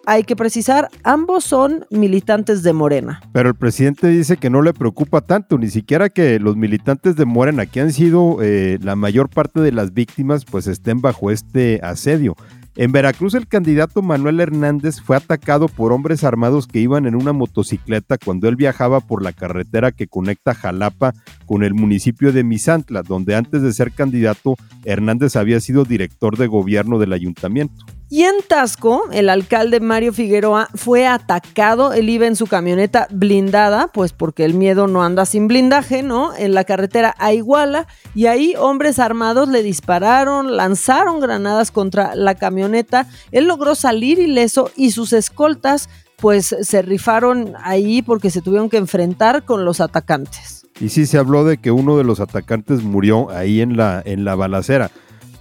hay 0.06 0.24
que 0.24 0.36
precisar, 0.36 0.90
ambos 1.04 1.46
son 1.46 1.86
militantes 1.90 2.62
de 2.62 2.74
Morena. 2.74 3.22
Pero 3.32 3.50
el 3.50 3.56
presidente 3.56 4.08
dice 4.08 4.38
que 4.38 4.50
no 4.50 4.62
le 4.62 4.74
preocupa 4.74 5.22
tanto, 5.22 5.58
ni 5.58 5.70
siquiera 5.70 6.10
que 6.10 6.40
los 6.40 6.58
militantes 6.58 7.16
de 7.16 7.26
Morena, 7.26 7.66
que 7.66 7.80
han 7.80 7.94
sido 7.94 8.40
eh, 8.42 8.80
la 8.82 8.96
mayor 8.96 9.30
parte 9.30 9.62
de 9.62 9.72
las 9.72 9.94
víctimas, 9.94 10.44
pues 10.44 10.68
estén 10.68 11.00
bajo 11.00 11.32
este 11.32 11.80
asedio. 11.82 12.36
En 12.76 12.92
Veracruz 12.92 13.36
el 13.36 13.48
candidato 13.48 14.02
Manuel 14.02 14.40
Hernández 14.40 15.00
fue 15.00 15.16
atacado 15.16 15.68
por 15.68 15.94
hombres 15.94 16.24
armados 16.24 16.66
que 16.66 16.80
iban 16.80 17.06
en 17.06 17.14
una 17.14 17.32
motocicleta 17.32 18.18
cuando 18.18 18.50
él 18.50 18.56
viajaba 18.56 19.00
por 19.00 19.22
la 19.22 19.32
carretera 19.32 19.92
que 19.92 20.08
conecta 20.08 20.56
Jalapa 20.56 21.14
con 21.46 21.64
el 21.64 21.76
municipio 21.76 22.34
de 22.34 22.44
Misantla, 22.44 23.04
donde 23.04 23.36
antes 23.36 23.62
de 23.62 23.74
ser 23.74 23.92
candidato 23.92 24.56
Hernández 24.86 25.36
había 25.36 25.60
sido 25.60 25.86
director 25.86 26.36
de 26.36 26.48
gobierno 26.48 26.98
del 26.98 27.14
ayuntamiento. 27.14 27.86
Y 28.14 28.26
en 28.26 28.36
Tasco, 28.48 29.06
el 29.12 29.28
alcalde 29.28 29.80
Mario 29.80 30.14
Figueroa 30.14 30.70
fue 30.76 31.08
atacado. 31.08 31.94
Él 31.94 32.12
iba 32.12 32.28
en 32.28 32.36
su 32.36 32.46
camioneta 32.46 33.08
blindada, 33.10 33.88
pues 33.88 34.14
porque 34.14 34.46
el 34.46 34.54
miedo 34.54 34.86
no 34.86 35.04
anda 35.04 35.26
sin 35.26 35.48
blindaje, 35.48 36.04
¿no? 36.04 36.32
En 36.36 36.54
la 36.54 36.64
carretera 36.64 37.16
a 37.18 37.34
Iguala. 37.34 37.88
Y 38.14 38.28
ahí 38.28 38.54
hombres 38.56 39.00
armados 39.00 39.50
le 39.50 39.64
dispararon, 39.64 40.56
lanzaron 40.56 41.22
granadas 41.22 41.72
contra 41.72 42.14
la 42.14 42.36
camioneta. 42.36 43.08
Él 43.32 43.48
logró 43.48 43.74
salir 43.74 44.20
ileso 44.20 44.70
y 44.76 44.92
sus 44.92 45.12
escoltas, 45.12 45.90
pues 46.18 46.56
se 46.62 46.84
rifaron 46.84 47.54
ahí 47.64 48.04
porque 48.04 48.30
se 48.30 48.42
tuvieron 48.42 48.70
que 48.70 48.78
enfrentar 48.78 49.44
con 49.44 49.66
los 49.66 49.82
atacantes. 49.82 50.68
Y 50.80 50.90
sí 50.90 51.08
se 51.08 51.18
habló 51.18 51.46
de 51.46 51.58
que 51.58 51.72
uno 51.72 51.98
de 51.98 52.04
los 52.04 52.20
atacantes 52.20 52.84
murió 52.84 53.32
ahí 53.32 53.60
en 53.60 53.76
la, 53.76 54.04
en 54.06 54.24
la 54.24 54.36
balacera. 54.36 54.92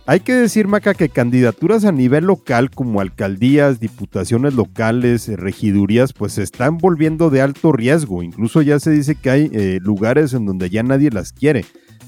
Hay 0.04 0.18
que 0.18 0.34
decir, 0.34 0.66
Maca, 0.66 0.94
que 0.94 1.08
candidaturas 1.08 1.84
a 1.84 1.92
nivel 1.92 2.24
local 2.24 2.70
como 2.70 3.00
alcaldías, 3.00 3.78
diputaciones 3.78 4.54
locales, 4.54 5.28
eh, 5.28 5.36
regidurías, 5.36 6.12
pues 6.12 6.32
se 6.32 6.42
están 6.42 6.78
volviendo 6.78 7.30
de 7.30 7.40
alto 7.40 7.70
riesgo. 7.70 8.24
Incluso 8.24 8.62
ya 8.62 8.80
se 8.80 8.90
dice 8.90 9.14
que 9.14 9.30
hay 9.30 9.50
eh, 9.52 9.78
lugares 9.80 10.34
en 10.34 10.44
donde 10.44 10.70
ya 10.70 10.82
nadie 10.82 11.10
las 11.10 11.32
quiere. 11.32 11.64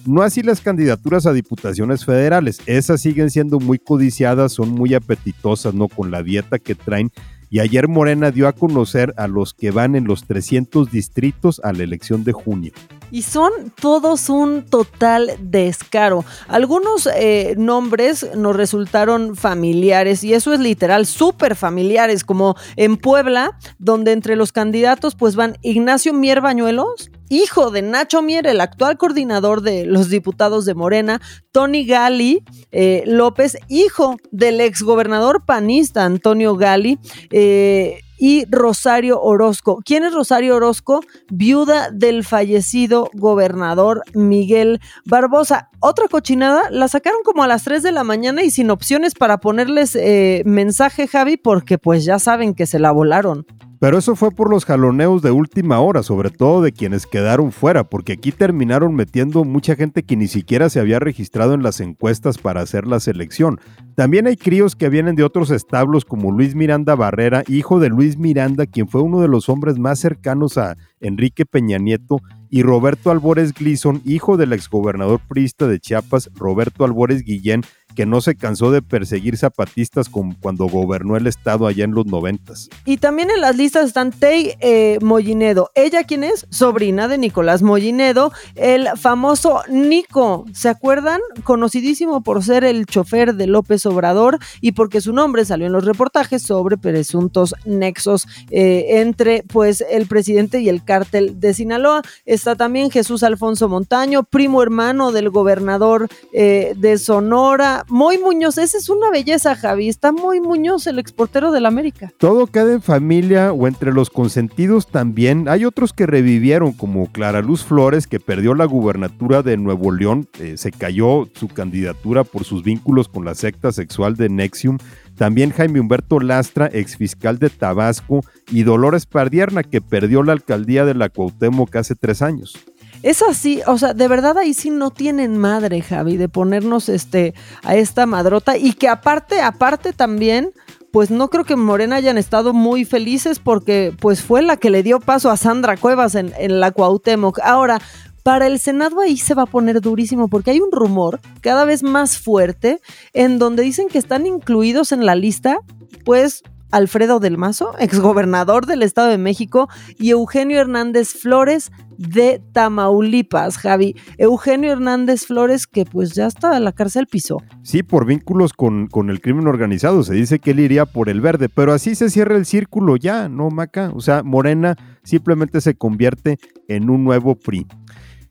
No 0.07 0.23
así 0.23 0.43
las 0.43 0.61
candidaturas 0.61 1.25
a 1.27 1.33
diputaciones 1.33 2.05
federales. 2.05 2.61
Esas 2.67 3.01
siguen 3.01 3.31
siendo 3.31 3.61
muy 3.61 3.79
codiciadas, 3.79 4.53
son 4.53 4.73
muy 4.73 4.93
apetitosas, 4.95 5.73
¿no? 5.73 5.87
Con 5.87 6.11
la 6.11 6.25
dieta 6.25 6.59
que 6.59 6.75
traen. 6.75 7.13
Y 7.49 7.61
ayer 7.61 7.87
Morena 7.87 8.33
dio 8.33 8.49
a 8.49 8.53
conocer 8.55 9.15
a 9.17 9.29
los 9.29 9.55
que 9.55 9.71
van 9.71 9.95
en 9.95 10.05
los 10.05 10.27
300 10.27 10.91
distritos 10.91 11.61
a 11.63 11.73
la 11.73 11.85
elección 11.85 12.25
de 12.25 12.33
junio 12.33 12.73
y 13.15 13.23
son 13.23 13.53
todos 13.81 14.29
un 14.29 14.67
total 14.67 15.37
descaro. 15.39 16.25
Algunos 16.49 17.09
eh, 17.15 17.55
nombres 17.57 18.29
nos 18.35 18.57
resultaron 18.57 19.37
familiares 19.37 20.25
y 20.25 20.35
eso 20.35 20.53
es 20.53 20.59
literal, 20.59 21.07
súper 21.07 21.55
familiares, 21.55 22.25
como 22.25 22.57
en 22.75 22.97
Puebla, 22.97 23.57
donde 23.79 24.11
entre 24.11 24.35
los 24.35 24.51
candidatos 24.51 25.15
pues 25.15 25.37
van 25.37 25.57
Ignacio 25.63 26.13
Mier 26.13 26.41
Bañuelos, 26.41 27.13
hijo 27.29 27.71
de 27.71 27.83
Nacho 27.83 28.21
Mier, 28.21 28.49
el 28.49 28.61
actual 28.61 28.99
coordinador 28.99 29.61
de 29.61 29.87
los 29.87 30.09
diputados 30.09 30.65
de 30.65 30.75
Morena, 30.75 31.21
Tony 31.53 31.87
Gali 31.87 32.43
eh, 32.73 33.05
López, 33.07 33.57
hijo 33.69 34.17
del 34.33 34.61
exgobernador 34.61 35.45
panista 35.45 36.05
Antonio 36.05 36.57
Gali, 36.57 36.99
eh, 37.31 38.01
y 38.19 38.45
Rosario 38.51 39.21
Orozco. 39.21 39.81
¿Quién 39.85 40.05
es 40.05 40.13
Rosario 40.13 40.57
Orozco? 40.57 41.01
Viuda 41.31 41.91
del 41.91 42.25
fallecido 42.25 43.11
gobernador 43.15 44.03
Miguel 44.15 44.81
Barbosa. 45.05 45.71
Otra 45.81 46.09
cochinada, 46.09 46.71
la 46.71 46.89
sacaron 46.89 47.21
como 47.25 47.43
a 47.43 47.49
las 47.49 47.65
3 47.65 47.83
de 47.83 47.93
la 47.93 48.05
mañana 48.05 48.43
y 48.43 48.51
sin 48.51 48.71
opciones 48.71 49.15
para 49.15 49.39
ponerles 49.39 49.97
eh, 49.97 50.43
mensaje, 50.47 51.07
Javi, 51.07 51.37
porque 51.37 51.79
pues 51.79 52.05
ya 52.05 52.19
saben 52.19 52.55
que 52.55 52.67
se 52.67 52.79
la 52.79 52.93
volaron. 52.93 53.47
Pero 53.85 53.99
eso 53.99 54.17
fue 54.17 54.31
por 54.31 54.49
los 54.49 54.65
jaloneos 54.65 55.21
de 55.21 55.31
última 55.31 55.79
hora, 55.79 56.03
sobre 56.03 56.31
todo 56.31 56.63
de 56.63 56.73
quienes 56.73 57.07
quedaron 57.07 57.53
fuera, 57.53 57.85
porque 57.85 58.15
aquí 58.15 58.33
terminaron 58.33 58.95
metiendo 58.95 59.45
mucha 59.45 59.77
gente 59.77 60.05
que 60.05 60.17
ni 60.17 60.27
siquiera 60.27 60.71
se 60.71 60.81
había 60.81 61.01
registrado 61.01 61.53
en 61.53 61.63
las 61.63 61.81
encuestas 61.81 62.39
para 62.39 62.63
hacer 62.63 62.87
la 62.87 62.99
selección. 62.99 63.61
También 63.95 64.27
hay 64.27 64.39
críos 64.39 64.75
que 64.75 64.89
vienen 64.89 65.17
de 65.17 65.23
otros 65.23 65.51
establos 65.51 66.07
como 66.07 66.33
Luis 66.33 66.55
Miranda 66.55 66.95
Barrera, 66.95 67.45
hijo 67.47 67.79
de 67.79 67.91
Luis 67.91 68.17
Miranda, 68.17 68.65
quien 68.65 68.89
fue 68.89 69.03
uno 69.03 69.21
de 69.21 69.29
los 69.29 69.51
hombres 69.51 69.79
más 69.79 69.99
cercanos 69.99 70.57
a 70.57 70.79
Enrique 71.01 71.45
Peña 71.45 71.77
Nieto, 71.77 72.23
y 72.49 72.63
Roberto 72.63 73.11
Albores 73.11 73.53
Gleason, 73.53 74.01
hijo 74.07 74.37
del 74.39 74.53
exgobernador 74.53 75.21
priista 75.29 75.67
de 75.67 75.81
Chiapas, 75.81 76.31
Roberto 76.35 76.85
Albores 76.87 77.23
Guillén, 77.23 77.63
que 77.95 78.07
no 78.07 78.21
se 78.21 78.35
cansó 78.37 78.71
de 78.71 78.83
perseguir 78.83 79.37
zapatistas 79.37 80.09
como 80.09 80.35
cuando 80.41 80.67
gobernó 80.67 81.17
el 81.17 81.27
estado 81.27 81.67
allá 81.67 81.85
en 81.85 81.93
los 81.93 82.07
noventas. 82.07 82.69
Y 82.85 82.99
también 82.99 83.31
en 83.31 83.41
las 83.41 83.57
listas 83.57 83.87
están 83.87 84.11
Tei 84.11 84.55
eh, 84.61 84.99
Mollinedo. 85.01 85.71
¿Ella 85.75 86.05
quién 86.05 86.25
es? 86.25 86.47
Sobrina 86.51 87.09
de 87.09 87.19
Nicolás 87.19 87.63
Mollinedo, 87.63 88.33
el 88.55 88.89
famoso 88.97 89.63
Nico. 89.69 90.45
¿Se 90.53 90.69
acuerdan? 90.69 91.21
Conocidísimo 91.45 92.23
por 92.23 92.43
ser 92.43 92.65
el 92.65 92.87
chofer 92.87 93.35
de 93.35 93.47
López 93.47 93.87
Obrador 93.87 94.39
y 94.61 94.73
porque 94.73 95.01
su 95.01 95.13
nombre 95.13 95.45
salió 95.45 95.67
en 95.67 95.73
los 95.73 95.85
reportajes 95.85 96.43
sobre 96.43 96.77
presuntos 96.77 97.55
nexos 97.65 98.27
eh, 98.51 99.01
entre 99.01 99.45
pues 99.45 99.85
el 99.91 100.07
presidente 100.07 100.61
y 100.61 100.69
el 100.69 100.85
cártel 100.85 101.41
de 101.41 101.55
Sinaloa. 101.55 102.03
Está 102.25 102.57
también 102.57 102.91
Jesús 102.91 103.23
Alfonso 103.23 103.69
Montaño, 103.69 104.25
primo 104.25 104.63
hermano 104.63 105.13
del 105.13 105.31
gobernador 105.31 106.09
eh, 106.33 106.75
de 106.77 106.99
Sonora, 106.99 107.84
muy 107.89 108.19
Muñoz, 108.19 108.59
esa 108.59 108.79
es 108.79 108.89
una 108.89 109.11
belleza, 109.11 109.55
Javi. 109.55 109.89
Está 109.89 110.13
muy 110.13 110.41
Muñoz, 110.41 110.87
el 110.87 110.99
exportero 110.99 111.53
del 111.53 111.67
América. 111.67 112.13
Todo 112.19 112.47
queda 112.47 112.73
en 112.73 112.83
familia 112.83 113.53
o 113.53 113.67
entre 113.67 113.93
los 113.93 114.11
consentidos 114.11 114.87
también. 114.87 115.49
Hay 115.49 115.65
otros 115.65 115.93
que 115.93 116.07
revivieron, 116.07 116.73
como 116.73 117.11
Clara 117.13 117.43
Luz 117.43 117.65
Flores, 117.65 118.07
que 118.07 118.21
perdió 118.21 118.55
la 118.55 118.65
gubernatura 118.65 119.43
de 119.43 119.57
Nuevo 119.57 119.93
León. 119.93 120.29
Eh, 120.41 120.57
se 120.57 120.71
cayó 120.71 121.29
su 121.35 121.49
candidatura 121.49 122.25
por 122.25 122.45
sus 122.45 122.63
vínculos 122.63 123.09
con 123.09 123.25
la 123.25 123.35
secta 123.35 123.73
sexual 123.73 124.17
de 124.17 124.29
Nexium. 124.29 124.79
También 125.17 125.51
Jaime 125.51 125.81
Humberto 125.81 126.19
Lastra, 126.19 126.69
exfiscal 126.73 127.39
de 127.39 127.51
Tabasco, 127.51 128.21
y 128.51 128.65
Dolores 128.65 129.07
Pardierna, 129.07 129.63
que 129.63 129.81
perdió 129.81 130.23
la 130.23 130.33
alcaldía 130.33 130.85
de 130.85 130.95
la 130.95 131.09
Cuauhtémoc 131.09 131.75
hace 131.77 131.95
tres 131.95 132.21
años. 132.21 132.59
Es 133.05 133.21
así, 133.21 133.61
o 133.67 133.77
sea, 133.77 133.93
de 133.93 134.09
verdad 134.09 134.39
ahí 134.39 134.55
sí 134.55 134.71
no 134.71 134.91
tienen 134.91 135.37
madre, 135.37 135.83
Javi, 135.83 136.17
de 136.17 136.31
ponernos 136.31 136.89
este 136.89 137.35
a 137.63 137.77
esta 137.77 138.07
madrota 138.07 138.57
y 138.57 138.73
que 138.73 138.89
aparte, 138.89 139.43
aparte 139.43 139.93
también, 139.93 140.53
pues 140.91 141.11
no 141.11 141.29
creo 141.29 141.45
que 141.45 141.55
Morena 141.55 141.97
hayan 141.97 142.17
estado 142.17 142.55
muy 142.55 142.87
felices 142.87 143.41
porque 143.41 143.95
pues 144.01 144.23
fue 144.23 144.41
la 144.41 144.57
que 144.57 144.71
le 144.71 144.83
dio 144.83 145.01
paso 145.01 145.31
a 145.31 145.37
Sandra 145.37 145.77
Cuevas 145.77 146.15
en, 146.15 146.33
en 146.39 146.61
la 146.61 146.71
Cuauhtémoc. 146.71 147.41
Ahora, 147.41 147.79
para 148.23 148.47
el 148.47 148.59
Senado 148.59 149.03
ahí 149.03 149.19
se 149.19 149.35
va 149.35 149.43
a 149.43 149.47
poner 149.47 149.83
durísimo 149.83 150.29
porque 150.29 150.53
hay 150.53 150.61
un 150.61 150.73
rumor 150.73 151.21
cada 151.43 151.67
vez 151.67 151.83
más 151.83 152.17
fuerte 152.17 152.81
en 153.13 153.39
donde 153.39 153.65
dicen 153.65 153.89
que 153.89 153.99
están 153.99 154.25
incluidos 154.25 154.93
en 154.93 155.05
la 155.05 155.15
lista, 155.15 155.59
pues 156.07 156.43
Alfredo 156.75 157.21
del 157.21 157.39
Mazo, 157.39 157.73
exgobernador 157.79 158.67
del 158.67 158.83
Estado 158.83 159.09
de 159.09 159.19
México, 159.19 159.69
y 159.99 160.11
Eugenio 160.11 160.61
Hernández 160.61 161.09
Flores 161.09 161.71
de 161.97 162.43
Tamaulipas, 162.53 163.59
Javi. 163.59 163.95
Eugenio 164.19 164.73
Hernández 164.73 165.27
Flores, 165.27 165.69
que 165.69 165.85
pues 165.85 166.15
ya 166.15 166.27
está 166.27 166.57
en 166.57 166.65
la 166.65 166.73
cárcel 166.73 167.07
pisó. 167.07 167.39
Sí, 167.63 167.85
por 167.85 168.07
vínculos 168.07 168.53
con, 168.53 168.89
con, 168.89 169.09
el 169.09 169.21
crimen 169.21 169.47
organizado. 169.47 170.03
Se 170.03 170.15
dice 170.15 170.41
que 170.41 170.51
él 170.51 170.61
iría 170.61 170.85
por 170.85 171.09
el 171.09 171.21
verde, 171.21 171.49
pero 171.49 171.73
así 171.73 171.95
se 171.95 172.11
cierra 172.11 172.37
el 172.37 172.45
círculo 172.45 172.97
ya, 172.97 173.29
¿no, 173.29 173.51
Maca? 173.51 173.93
O 173.95 174.01
sea, 174.01 174.25
Morena 174.25 174.77
simplemente 175.05 175.61
se 175.61 175.75
convierte 175.77 176.39
en 176.67 176.91
un 176.91 177.05
nuevo 177.05 177.37
PRI. 177.37 177.67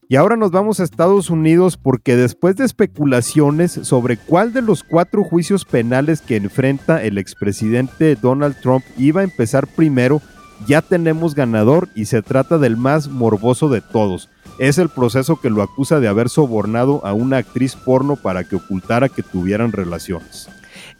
Y 0.09 0.15
ahora 0.17 0.35
nos 0.35 0.51
vamos 0.51 0.79
a 0.79 0.83
Estados 0.83 1.29
Unidos 1.29 1.77
porque 1.77 2.15
después 2.15 2.55
de 2.55 2.65
especulaciones 2.65 3.71
sobre 3.71 4.17
cuál 4.17 4.53
de 4.53 4.61
los 4.61 4.83
cuatro 4.83 5.23
juicios 5.23 5.65
penales 5.65 6.21
que 6.21 6.35
enfrenta 6.35 7.01
el 7.03 7.17
expresidente 7.17 8.15
Donald 8.15 8.55
Trump 8.61 8.83
iba 8.97 9.21
a 9.21 9.23
empezar 9.23 9.65
primero, 9.65 10.21
ya 10.67 10.81
tenemos 10.81 11.35
ganador 11.35 11.89
y 11.95 12.05
se 12.05 12.21
trata 12.21 12.57
del 12.57 12.77
más 12.77 13.07
morboso 13.07 13.69
de 13.69 13.81
todos. 13.81 14.29
Es 14.59 14.77
el 14.77 14.89
proceso 14.89 15.39
que 15.39 15.49
lo 15.49 15.63
acusa 15.63 15.99
de 15.99 16.07
haber 16.07 16.29
sobornado 16.29 17.03
a 17.05 17.13
una 17.13 17.37
actriz 17.37 17.75
porno 17.75 18.15
para 18.15 18.43
que 18.43 18.57
ocultara 18.57 19.09
que 19.09 19.23
tuvieran 19.23 19.71
relaciones. 19.71 20.49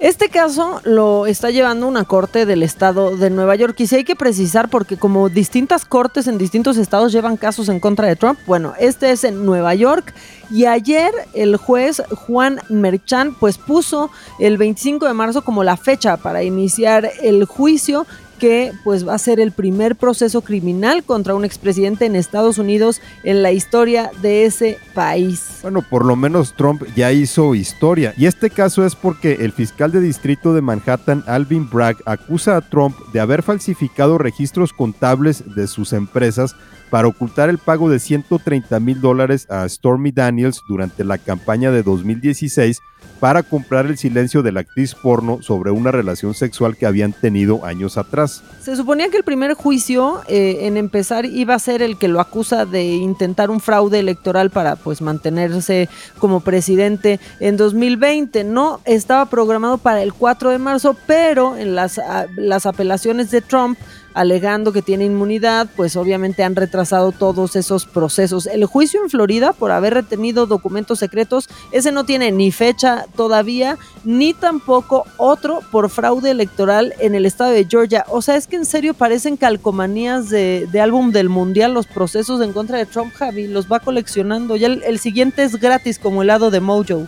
Este 0.04 0.28
caso 0.28 0.82
lo 0.84 1.28
está 1.28 1.50
llevando 1.50 1.88
una 1.88 2.04
corte 2.04 2.46
del 2.46 2.62
estado 2.62 3.16
de 3.16 3.30
Nueva 3.30 3.56
York 3.56 3.80
y 3.80 3.88
si 3.88 3.96
hay 3.96 4.04
que 4.04 4.18
precisar 4.18 4.68
porque 4.68 4.98
como 4.98 5.30
distintas 5.30 5.86
cortes 5.86 6.28
en 6.28 6.38
distintos 6.38 6.76
estados 6.76 7.14
llevan 7.14 7.38
casos 7.38 7.70
en 7.70 7.80
contra 7.80 8.10
de 8.10 8.18
Trump, 8.18 8.38
bueno, 8.46 8.74
este 8.78 9.12
es 9.12 9.24
en 9.24 9.46
Nueva 9.46 9.74
York 9.76 10.14
y 10.52 10.66
ayer 10.66 11.14
el 11.34 11.56
juez 11.56 12.04
Juan 12.28 12.60
Merchan 12.68 13.34
pues 13.34 13.58
puso 13.58 14.12
el 14.40 14.58
25 14.58 15.06
de 15.06 15.14
marzo 15.14 15.46
como 15.46 15.64
la 15.64 15.78
fecha 15.78 16.18
para 16.18 16.44
iniciar 16.44 17.10
el 17.22 17.46
juicio 17.46 18.06
que 18.44 18.74
pues 18.84 19.08
va 19.08 19.14
a 19.14 19.20
ser 19.20 19.40
el 19.40 19.54
primer 19.54 19.96
proceso 19.96 20.42
criminal 20.42 21.06
contra 21.06 21.34
un 21.34 21.46
expresidente 21.46 22.06
en 22.06 22.18
Estados 22.18 22.58
Unidos 22.58 23.00
en 23.24 23.42
la 23.42 23.54
historia 23.54 24.12
de 24.22 24.44
ese 24.44 24.78
país. 24.94 25.60
Bueno, 25.62 25.82
por 25.82 26.04
lo 26.04 26.18
menos 26.18 26.54
Trump 26.54 26.84
ya 26.94 27.14
hizo 27.14 27.56
historia. 27.56 28.14
Y 28.18 28.26
este 28.26 28.50
caso 28.50 28.86
es 28.86 28.98
porque 28.98 29.38
el 29.40 29.54
fiscal 29.54 29.94
de 29.94 30.02
distrito 30.02 30.54
de 30.54 30.60
Manhattan, 30.60 31.24
Alvin 31.26 31.70
Bragg, 31.70 31.96
acusa 32.06 32.58
a 32.58 32.62
Trump 32.70 32.98
de 33.14 33.22
haber 33.22 33.44
falsificado 33.44 34.18
registros 34.18 34.74
contables 34.74 35.56
de 35.56 35.66
sus 35.68 35.94
empresas 35.94 36.54
para 36.94 37.08
ocultar 37.08 37.50
el 37.50 37.58
pago 37.58 37.90
de 37.90 37.98
130 37.98 38.80
mil 38.80 39.02
dólares 39.02 39.50
a 39.50 39.68
Stormy 39.68 40.12
Daniels 40.12 40.62
durante 40.68 41.04
la 41.04 41.18
campaña 41.18 41.72
de 41.72 41.82
2016 41.82 42.84
para 43.20 43.42
comprar 43.42 43.88
el 43.88 43.98
silencio 43.98 44.44
de 44.44 44.52
la 44.52 44.60
actriz 44.60 44.94
porno 44.94 45.42
sobre 45.42 45.72
una 45.72 45.92
relación 45.92 46.36
sexual 46.36 46.78
que 46.78 46.86
habían 46.86 47.12
tenido 47.12 47.66
años 47.66 47.98
atrás. 47.98 48.44
Se 48.62 48.76
suponía 48.76 49.10
que 49.10 49.18
el 49.18 49.24
primer 49.24 49.56
juicio 49.56 50.22
eh, 50.28 50.68
en 50.68 50.78
empezar 50.78 51.26
iba 51.26 51.56
a 51.56 51.60
ser 51.60 51.82
el 51.82 51.98
que 51.98 52.10
lo 52.10 52.20
acusa 52.20 52.68
de 52.68 52.84
intentar 52.84 53.50
un 53.50 53.60
fraude 53.60 53.98
electoral 53.98 54.52
para 54.52 54.76
pues 54.76 55.02
mantenerse 55.02 55.90
como 56.20 56.42
presidente 56.42 57.20
en 57.40 57.58
2020. 57.58 58.44
No 58.44 58.82
estaba 58.86 59.26
programado 59.26 59.80
para 59.80 60.04
el 60.04 60.14
4 60.14 60.52
de 60.52 60.60
marzo, 60.60 60.96
pero 61.08 61.58
en 61.58 61.74
las, 61.74 62.00
las 62.36 62.68
apelaciones 62.68 63.32
de 63.32 63.42
Trump 63.42 63.80
alegando 64.14 64.72
que 64.72 64.82
tiene 64.82 65.06
inmunidad, 65.06 65.68
pues 65.76 65.96
obviamente 65.96 66.44
han 66.44 66.56
retrasado 66.56 67.12
todos 67.12 67.56
esos 67.56 67.86
procesos. 67.86 68.46
El 68.46 68.66
juicio 68.66 69.02
en 69.04 69.10
Florida 69.10 69.54
por 69.54 69.72
haber 69.72 69.94
retenido 69.94 70.46
documentos 70.46 71.00
secretos, 71.00 71.50
ese 71.72 71.92
no 71.92 72.04
tiene 72.04 72.32
ni 72.32 72.52
fecha 72.52 73.06
todavía, 73.16 73.78
ni 74.04 74.34
tampoco 74.34 75.06
otro 75.18 75.60
por 75.72 75.90
fraude 75.90 76.32
electoral 76.32 76.94
en 77.00 77.16
el 77.16 77.26
estado 77.26 77.52
de 77.52 77.66
Georgia. 77.66 78.06
O 78.10 78.22
sea, 78.22 78.36
es 78.36 78.48
que 78.48 78.56
en 78.56 78.66
serio 78.66 78.94
parecen 78.94 79.38
calcomanías 79.38 80.30
de, 80.30 80.68
álbum 80.82 81.12
del 81.12 81.30
mundial 81.30 81.74
los 81.74 81.88
procesos 81.88 82.42
en 82.42 82.52
contra 82.54 82.78
de 82.78 82.86
Trump, 82.86 83.14
Javi, 83.14 83.48
los 83.48 83.72
va 83.72 83.80
coleccionando. 83.80 84.56
Ya 84.56 84.68
el, 84.68 84.84
el 84.84 85.00
siguiente 85.00 85.44
es 85.44 85.56
gratis 85.60 85.98
como 85.98 86.22
el 86.22 86.28
lado 86.28 86.52
de 86.52 86.60
Mojo 86.60 87.08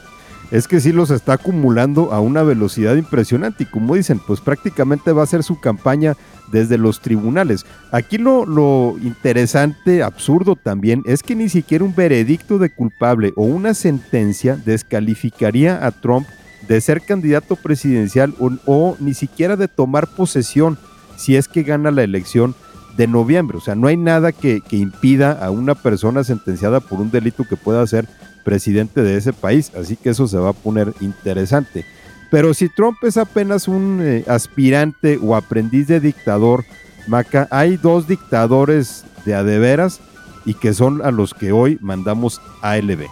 es 0.52 0.68
que 0.68 0.80
sí 0.80 0.92
los 0.92 1.12
está 1.12 1.34
acumulando 1.34 2.12
a 2.14 2.20
una 2.20 2.44
velocidad 2.44 2.96
impresionante 2.96 3.64
y 3.64 3.68
como 3.68 3.96
dicen, 3.96 4.20
pues 4.26 4.42
prácticamente 4.42 5.12
va 5.12 5.24
a 5.24 5.28
ser 5.28 5.44
su 5.44 5.60
campaña 5.60 6.16
desde 6.52 6.78
los 6.78 7.02
tribunales. 7.02 7.66
Aquí 7.92 8.18
lo, 8.18 8.46
lo, 8.46 8.96
interesante, 9.02 10.04
absurdo 10.04 10.56
también, 10.56 11.02
es 11.06 11.24
que 11.24 11.36
ni 11.36 11.50
siquiera 11.50 11.84
un 11.84 11.96
veredicto 11.96 12.58
de 12.58 12.70
culpable 12.70 13.34
o 13.36 13.44
una 13.44 13.74
sentencia 13.74 14.56
descalificaría 14.56 15.86
a 15.86 15.92
Trump 15.92 16.28
de 16.68 16.82
ser 16.82 17.02
candidato 17.02 17.56
presidencial 17.56 18.34
o, 18.40 18.98
ni 19.00 19.14
siquiera 19.14 19.56
de 19.56 19.68
tomar 19.68 20.08
posesión 20.08 20.78
si 21.16 21.36
es 21.36 21.48
que 21.48 21.64
gana 21.64 21.92
la 21.92 22.04
elección 22.04 22.56
de 22.98 23.08
noviembre. 23.08 23.58
O 23.58 23.62
sea, 23.62 23.76
no 23.76 23.88
hay 23.88 23.98
nada 23.98 24.32
que, 24.32 24.62
que 24.62 24.78
impida 24.78 25.32
a 25.32 25.52
una 25.52 25.76
persona 25.76 26.24
sentenciada 26.24 26.80
por 26.80 27.00
un 27.02 27.12
delito 27.12 27.44
que 27.48 27.58
pueda 27.58 27.86
ser 27.88 28.08
presidente 28.46 29.02
de 29.02 29.18
ese 29.18 29.34
país. 29.34 29.74
Así 29.76 29.98
que 29.98 30.12
eso 30.12 30.26
se 30.30 30.38
va 30.38 30.52
a 30.52 30.54
poner 30.54 30.94
interesante. 31.02 31.86
Pero 32.32 32.54
si 32.54 32.70
Trump 32.70 32.98
es 33.04 33.18
apenas 33.18 33.68
un 33.68 34.00
eh, 34.02 34.24
aspirante 34.28 35.20
o 35.22 35.36
aprendiz 35.36 35.88
de 35.88 36.00
dictador, 36.00 36.64
Maca, 37.08 37.48
hay 37.52 37.76
dos 37.78 38.08
dictadores 38.08 39.04
de 39.26 39.36
adeveras 39.36 40.00
y 40.46 40.54
que 40.54 40.74
son 40.74 41.06
a 41.06 41.12
los 41.12 41.34
que 41.34 41.52
hoy 41.52 41.78
mandamos 41.82 42.42
ALB. 42.62 43.08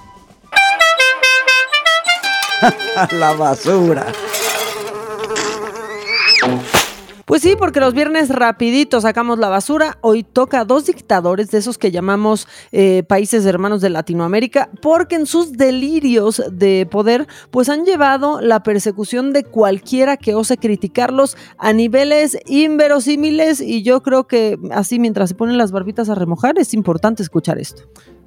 La 3.12 3.34
basura. 3.34 4.06
Pues 7.26 7.42
sí, 7.42 7.56
porque 7.58 7.80
los 7.80 7.94
viernes 7.94 8.28
rapidito 8.28 9.00
sacamos 9.00 9.40
la 9.40 9.48
basura. 9.48 9.98
Hoy 10.02 10.24
toca 10.24 10.60
a 10.60 10.66
dos 10.66 10.86
dictadores 10.86 11.52
de 11.52 11.60
esos 11.60 11.78
que 11.78 11.90
llamamos 11.90 12.50
eh, 12.74 13.04
países 13.08 13.46
hermanos 13.46 13.80
de 13.80 13.90
Latinoamérica, 13.90 14.70
porque 14.82 15.16
en 15.16 15.26
sus 15.26 15.54
delirios 15.54 16.44
de 16.52 16.86
poder, 16.90 17.28
pues 17.50 17.70
han 17.70 17.86
llevado 17.86 18.42
la 18.42 18.62
persecución 18.62 19.32
de 19.32 19.46
cualquiera 19.46 20.18
que 20.18 20.36
ose 20.36 20.58
criticarlos 20.58 21.38
a 21.58 21.72
niveles 21.72 22.38
inverosímiles. 22.46 23.62
Y 23.62 23.84
yo 23.84 24.04
creo 24.04 24.28
que 24.28 24.60
así 24.72 25.00
mientras 25.00 25.30
se 25.30 25.36
ponen 25.36 25.58
las 25.58 25.72
barbitas 25.72 26.10
a 26.10 26.16
remojar, 26.16 26.60
es 26.60 26.74
importante 26.74 27.24
escuchar 27.24 27.58
esto. 27.58 27.84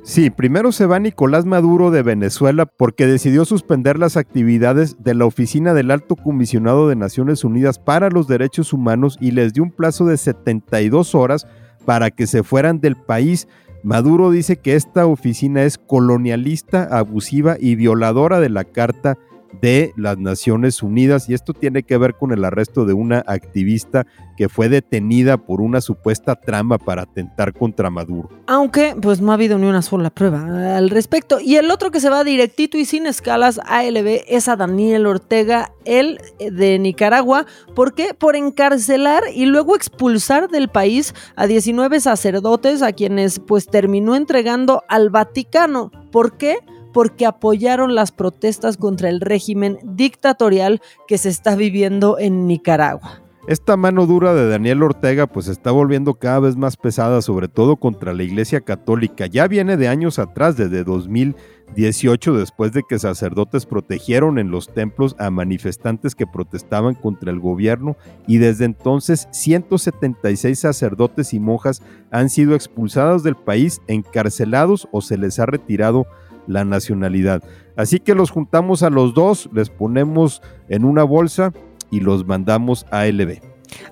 Sí, 0.06 0.30
primero 0.30 0.70
se 0.70 0.86
va 0.86 1.00
Nicolás 1.00 1.46
Maduro 1.46 1.90
de 1.90 2.04
Venezuela 2.04 2.64
porque 2.64 3.08
decidió 3.08 3.44
suspender 3.44 3.98
las 3.98 4.16
actividades 4.16 5.02
de 5.02 5.14
la 5.14 5.26
Oficina 5.26 5.74
del 5.74 5.90
Alto 5.90 6.14
Comisionado 6.14 6.88
de 6.88 6.94
Naciones 6.94 7.42
Unidas 7.42 7.80
para 7.80 8.08
los 8.08 8.28
Derechos 8.28 8.72
Humanos 8.72 9.18
y 9.20 9.32
les 9.32 9.52
dio 9.52 9.64
un 9.64 9.72
plazo 9.72 10.06
de 10.06 10.16
72 10.16 11.16
horas 11.16 11.48
para 11.84 12.12
que 12.12 12.28
se 12.28 12.44
fueran 12.44 12.80
del 12.80 12.94
país. 12.94 13.48
Maduro 13.82 14.30
dice 14.30 14.58
que 14.58 14.76
esta 14.76 15.06
oficina 15.06 15.64
es 15.64 15.76
colonialista, 15.76 16.84
abusiva 16.84 17.56
y 17.58 17.74
violadora 17.74 18.38
de 18.38 18.48
la 18.48 18.62
Carta 18.62 19.18
de 19.60 19.92
las 19.96 20.18
Naciones 20.18 20.82
Unidas 20.82 21.28
y 21.28 21.34
esto 21.34 21.52
tiene 21.52 21.82
que 21.82 21.96
ver 21.96 22.14
con 22.14 22.32
el 22.32 22.44
arresto 22.44 22.84
de 22.84 22.92
una 22.92 23.22
activista 23.26 24.06
que 24.36 24.48
fue 24.48 24.68
detenida 24.68 25.38
por 25.38 25.60
una 25.60 25.80
supuesta 25.80 26.34
trama 26.36 26.78
para 26.78 27.02
atentar 27.02 27.52
contra 27.54 27.90
Maduro. 27.90 28.28
Aunque 28.46 28.94
pues 29.00 29.20
no 29.20 29.30
ha 29.30 29.34
habido 29.34 29.58
ni 29.58 29.66
una 29.66 29.82
sola 29.82 30.10
prueba 30.10 30.76
al 30.76 30.90
respecto. 30.90 31.40
Y 31.40 31.56
el 31.56 31.70
otro 31.70 31.90
que 31.90 32.00
se 32.00 32.10
va 32.10 32.22
directito 32.22 32.76
y 32.76 32.84
sin 32.84 33.06
escalas 33.06 33.60
ALB 33.66 34.24
es 34.28 34.48
a 34.48 34.56
Daniel 34.56 35.06
Ortega, 35.06 35.72
el 35.84 36.20
de 36.38 36.78
Nicaragua. 36.78 37.46
¿Por 37.74 37.94
qué? 37.94 38.14
Por 38.14 38.36
encarcelar 38.36 39.22
y 39.34 39.46
luego 39.46 39.74
expulsar 39.74 40.48
del 40.48 40.68
país 40.68 41.14
a 41.34 41.46
19 41.46 42.00
sacerdotes 42.00 42.82
a 42.82 42.92
quienes 42.92 43.38
pues 43.40 43.66
terminó 43.66 44.16
entregando 44.16 44.82
al 44.88 45.10
Vaticano. 45.10 45.90
¿Por 46.12 46.36
qué? 46.36 46.58
Porque 46.96 47.26
apoyaron 47.26 47.94
las 47.94 48.10
protestas 48.10 48.78
contra 48.78 49.10
el 49.10 49.20
régimen 49.20 49.78
dictatorial 49.84 50.80
que 51.06 51.18
se 51.18 51.28
está 51.28 51.54
viviendo 51.54 52.18
en 52.18 52.46
Nicaragua. 52.46 53.20
Esta 53.46 53.76
mano 53.76 54.06
dura 54.06 54.32
de 54.32 54.48
Daniel 54.48 54.82
Ortega 54.82 55.26
pues 55.26 55.48
está 55.48 55.72
volviendo 55.72 56.14
cada 56.14 56.40
vez 56.40 56.56
más 56.56 56.78
pesada, 56.78 57.20
sobre 57.20 57.48
todo 57.48 57.76
contra 57.76 58.14
la 58.14 58.22
Iglesia 58.22 58.62
Católica. 58.62 59.26
Ya 59.26 59.46
viene 59.46 59.76
de 59.76 59.88
años 59.88 60.18
atrás, 60.18 60.56
desde 60.56 60.84
2018, 60.84 62.32
después 62.32 62.72
de 62.72 62.82
que 62.88 62.98
sacerdotes 62.98 63.66
protegieron 63.66 64.38
en 64.38 64.50
los 64.50 64.72
templos 64.72 65.16
a 65.18 65.28
manifestantes 65.28 66.14
que 66.14 66.26
protestaban 66.26 66.94
contra 66.94 67.30
el 67.30 67.40
gobierno 67.40 67.98
y 68.26 68.38
desde 68.38 68.64
entonces 68.64 69.28
176 69.32 70.58
sacerdotes 70.58 71.34
y 71.34 71.40
monjas 71.40 71.82
han 72.10 72.30
sido 72.30 72.54
expulsados 72.54 73.22
del 73.22 73.36
país, 73.36 73.82
encarcelados 73.86 74.88
o 74.92 75.02
se 75.02 75.18
les 75.18 75.38
ha 75.38 75.44
retirado 75.44 76.06
la 76.46 76.64
nacionalidad. 76.64 77.42
Así 77.76 78.00
que 78.00 78.14
los 78.14 78.30
juntamos 78.30 78.82
a 78.82 78.90
los 78.90 79.14
dos, 79.14 79.48
les 79.52 79.70
ponemos 79.70 80.42
en 80.68 80.84
una 80.84 81.04
bolsa 81.04 81.52
y 81.90 82.00
los 82.00 82.26
mandamos 82.26 82.86
a 82.90 83.06
LB. 83.06 83.40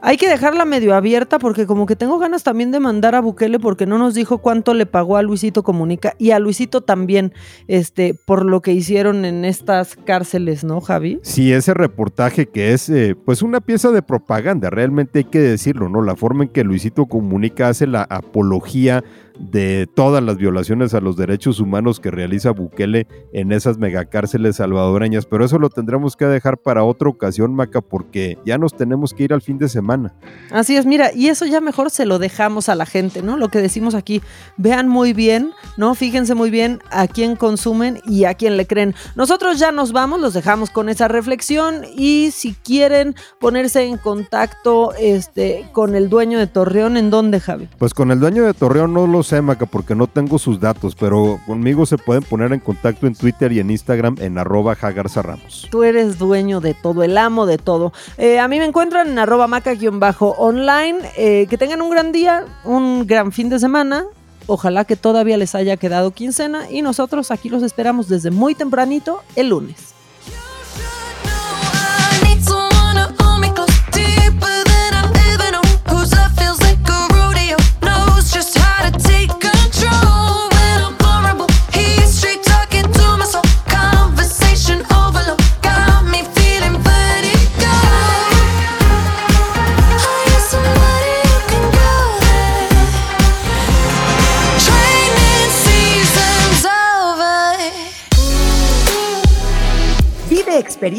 Hay 0.01 0.17
que 0.17 0.29
dejarla 0.29 0.64
medio 0.64 0.95
abierta 0.95 1.38
porque 1.38 1.67
como 1.67 1.87
que 1.87 1.97
tengo 1.97 2.19
ganas 2.19 2.43
también 2.43 2.71
de 2.71 2.81
mandar 2.81 3.14
a 3.14 3.21
Bukele 3.21 3.59
porque 3.59 3.87
no 3.87 3.99
nos 3.99 4.14
dijo 4.14 4.38
cuánto 4.38 4.75
le 4.75 4.87
pagó 4.87 5.17
a 5.17 5.23
Luisito 5.23 5.62
Comunica 5.62 6.14
y 6.19 6.31
a 6.31 6.38
Luisito 6.38 6.83
también, 6.83 7.33
este, 7.69 8.14
por 8.14 8.45
lo 8.45 8.61
que 8.61 8.73
hicieron 8.73 9.25
en 9.25 9.45
estas 9.45 9.97
cárceles, 9.97 10.64
¿no, 10.64 10.81
Javi? 10.81 11.21
Sí, 11.23 11.53
ese 11.53 11.75
reportaje 11.75 12.47
que 12.47 12.73
es 12.73 12.88
eh, 12.88 13.14
pues 13.14 13.43
una 13.43 13.61
pieza 13.61 13.90
de 13.90 14.03
propaganda, 14.03 14.71
realmente 14.71 15.21
hay 15.21 15.25
que 15.25 15.40
decirlo, 15.40 15.88
¿no? 15.88 16.03
La 16.03 16.17
forma 16.17 16.45
en 16.45 16.51
que 16.51 16.64
Luisito 16.64 17.07
Comunica 17.07 17.69
hace 17.69 17.87
la 17.87 18.03
apología 18.03 19.05
de 19.38 19.88
todas 19.92 20.23
las 20.23 20.37
violaciones 20.37 20.94
a 20.94 21.01
los 21.01 21.16
derechos 21.16 21.61
humanos 21.61 22.01
que 22.01 22.11
realiza 22.11 22.51
Bukele 22.53 23.07
en 23.33 23.53
esas 23.53 23.79
megacárceles 23.79 24.57
salvadoreñas, 24.57 25.27
pero 25.27 25.44
eso 25.44 25.59
lo 25.59 25.70
tendremos 25.70 26.16
que 26.16 26.27
dejar 26.27 26.59
para 26.59 26.85
otra 26.85 27.09
ocasión, 27.09 27.55
Maca, 27.55 27.81
porque 27.81 28.38
ya 28.44 28.59
nos 28.59 28.77
tenemos 28.77 29.12
que 29.12 29.25
ir 29.25 29.33
al 29.33 29.42
fin 29.42 29.59
de 29.59 29.68
semana. 29.68 30.14
Así 30.51 30.77
es, 30.77 30.87
mira, 30.87 31.12
y 31.12 31.29
eso 31.29 31.47
ya 31.47 31.61
mejor 31.61 31.90
se 31.90 32.07
lo 32.07 32.18
dejamos 32.18 32.68
a 32.68 32.75
la 32.75 32.87
gente, 32.87 33.23
¿no? 33.23 33.37
Lo 33.37 33.49
que 33.49 33.61
decimos 33.61 33.94
aquí, 33.94 34.23
vean 34.57 34.88
muy 34.88 35.12
bien, 35.12 35.51
¿no? 35.77 35.94
Fíjense 35.94 36.35
muy 36.35 36.51
bien 36.51 36.81
a 36.90 37.09
quién 37.09 37.37
consumen 37.37 38.01
y 38.07 38.25
a 38.25 38.35
quién 38.35 38.57
le 38.57 38.66
creen. 38.66 38.94
Nosotros 39.16 39.59
ya 39.59 39.73
nos 39.73 39.92
vamos, 39.92 40.20
los 40.20 40.35
dejamos 40.35 40.70
con 40.70 40.88
esa 40.88 41.09
reflexión 41.09 41.83
y 41.97 42.31
si 42.31 42.55
quieren 42.55 43.14
ponerse 43.40 43.85
en 43.85 43.99
contacto 43.99 44.92
este, 44.99 45.68
con 45.73 45.97
el 45.97 46.09
dueño 46.09 46.38
de 46.38 46.47
Torreón, 46.47 46.97
¿en 46.97 47.11
dónde, 47.11 47.40
Javi? 47.40 47.68
Pues 47.79 47.94
con 47.94 48.11
el 48.11 48.20
dueño 48.20 48.44
de 48.44 48.55
Torreón 48.55 48.92
no 48.92 49.07
lo 49.07 49.24
sé, 49.25 49.43
Maca, 49.43 49.67
porque 49.67 49.95
no 49.95 50.07
tengo 50.07 50.39
sus 50.39 50.61
datos, 50.61 50.95
pero 50.95 51.41
conmigo 51.47 51.87
se 51.87 51.99
pueden 51.99 52.23
poner 52.23 52.53
en 52.53 52.61
contacto 52.61 53.07
en 53.07 53.15
Twitter 53.15 53.53
y 53.53 53.59
en 53.59 53.71
Instagram 53.71 54.17
en 54.21 54.39
arroba 54.39 54.75
Ramos. 54.75 55.67
Tú 55.71 55.83
eres 55.83 56.19
dueño 56.19 56.61
de 56.61 56.75
todo, 56.75 57.03
el 57.03 57.19
amo 57.19 57.47
de 57.47 57.59
todo. 57.59 57.93
Eh, 58.19 58.39
a 58.39 58.47
mí 58.47 58.59
me 58.59 58.67
encuentran 58.67 59.09
en 59.09 59.19
arroba 59.19 59.47
maca-online. 59.49 60.99
Eh, 61.17 61.47
que 61.49 61.59
tengan 61.59 61.83
un 61.83 61.91
gran 61.91 62.13
día, 62.13 62.45
un 62.65 63.07
gran 63.07 63.33
fin 63.33 63.49
de 63.49 63.59
semana. 63.59 64.05
Ojalá 64.47 64.85
que 64.85 64.97
todavía 64.97 65.37
les 65.39 65.55
haya 65.55 65.77
quedado 65.77 66.11
quincena 66.11 66.71
y 66.71 66.83
nosotros 66.83 67.31
aquí 67.31 67.49
los 67.49 67.63
esperamos 67.63 68.09
desde 68.09 68.31
muy 68.31 68.55
tempranito 68.55 69.23
el 69.37 69.49
lunes. 69.49 69.95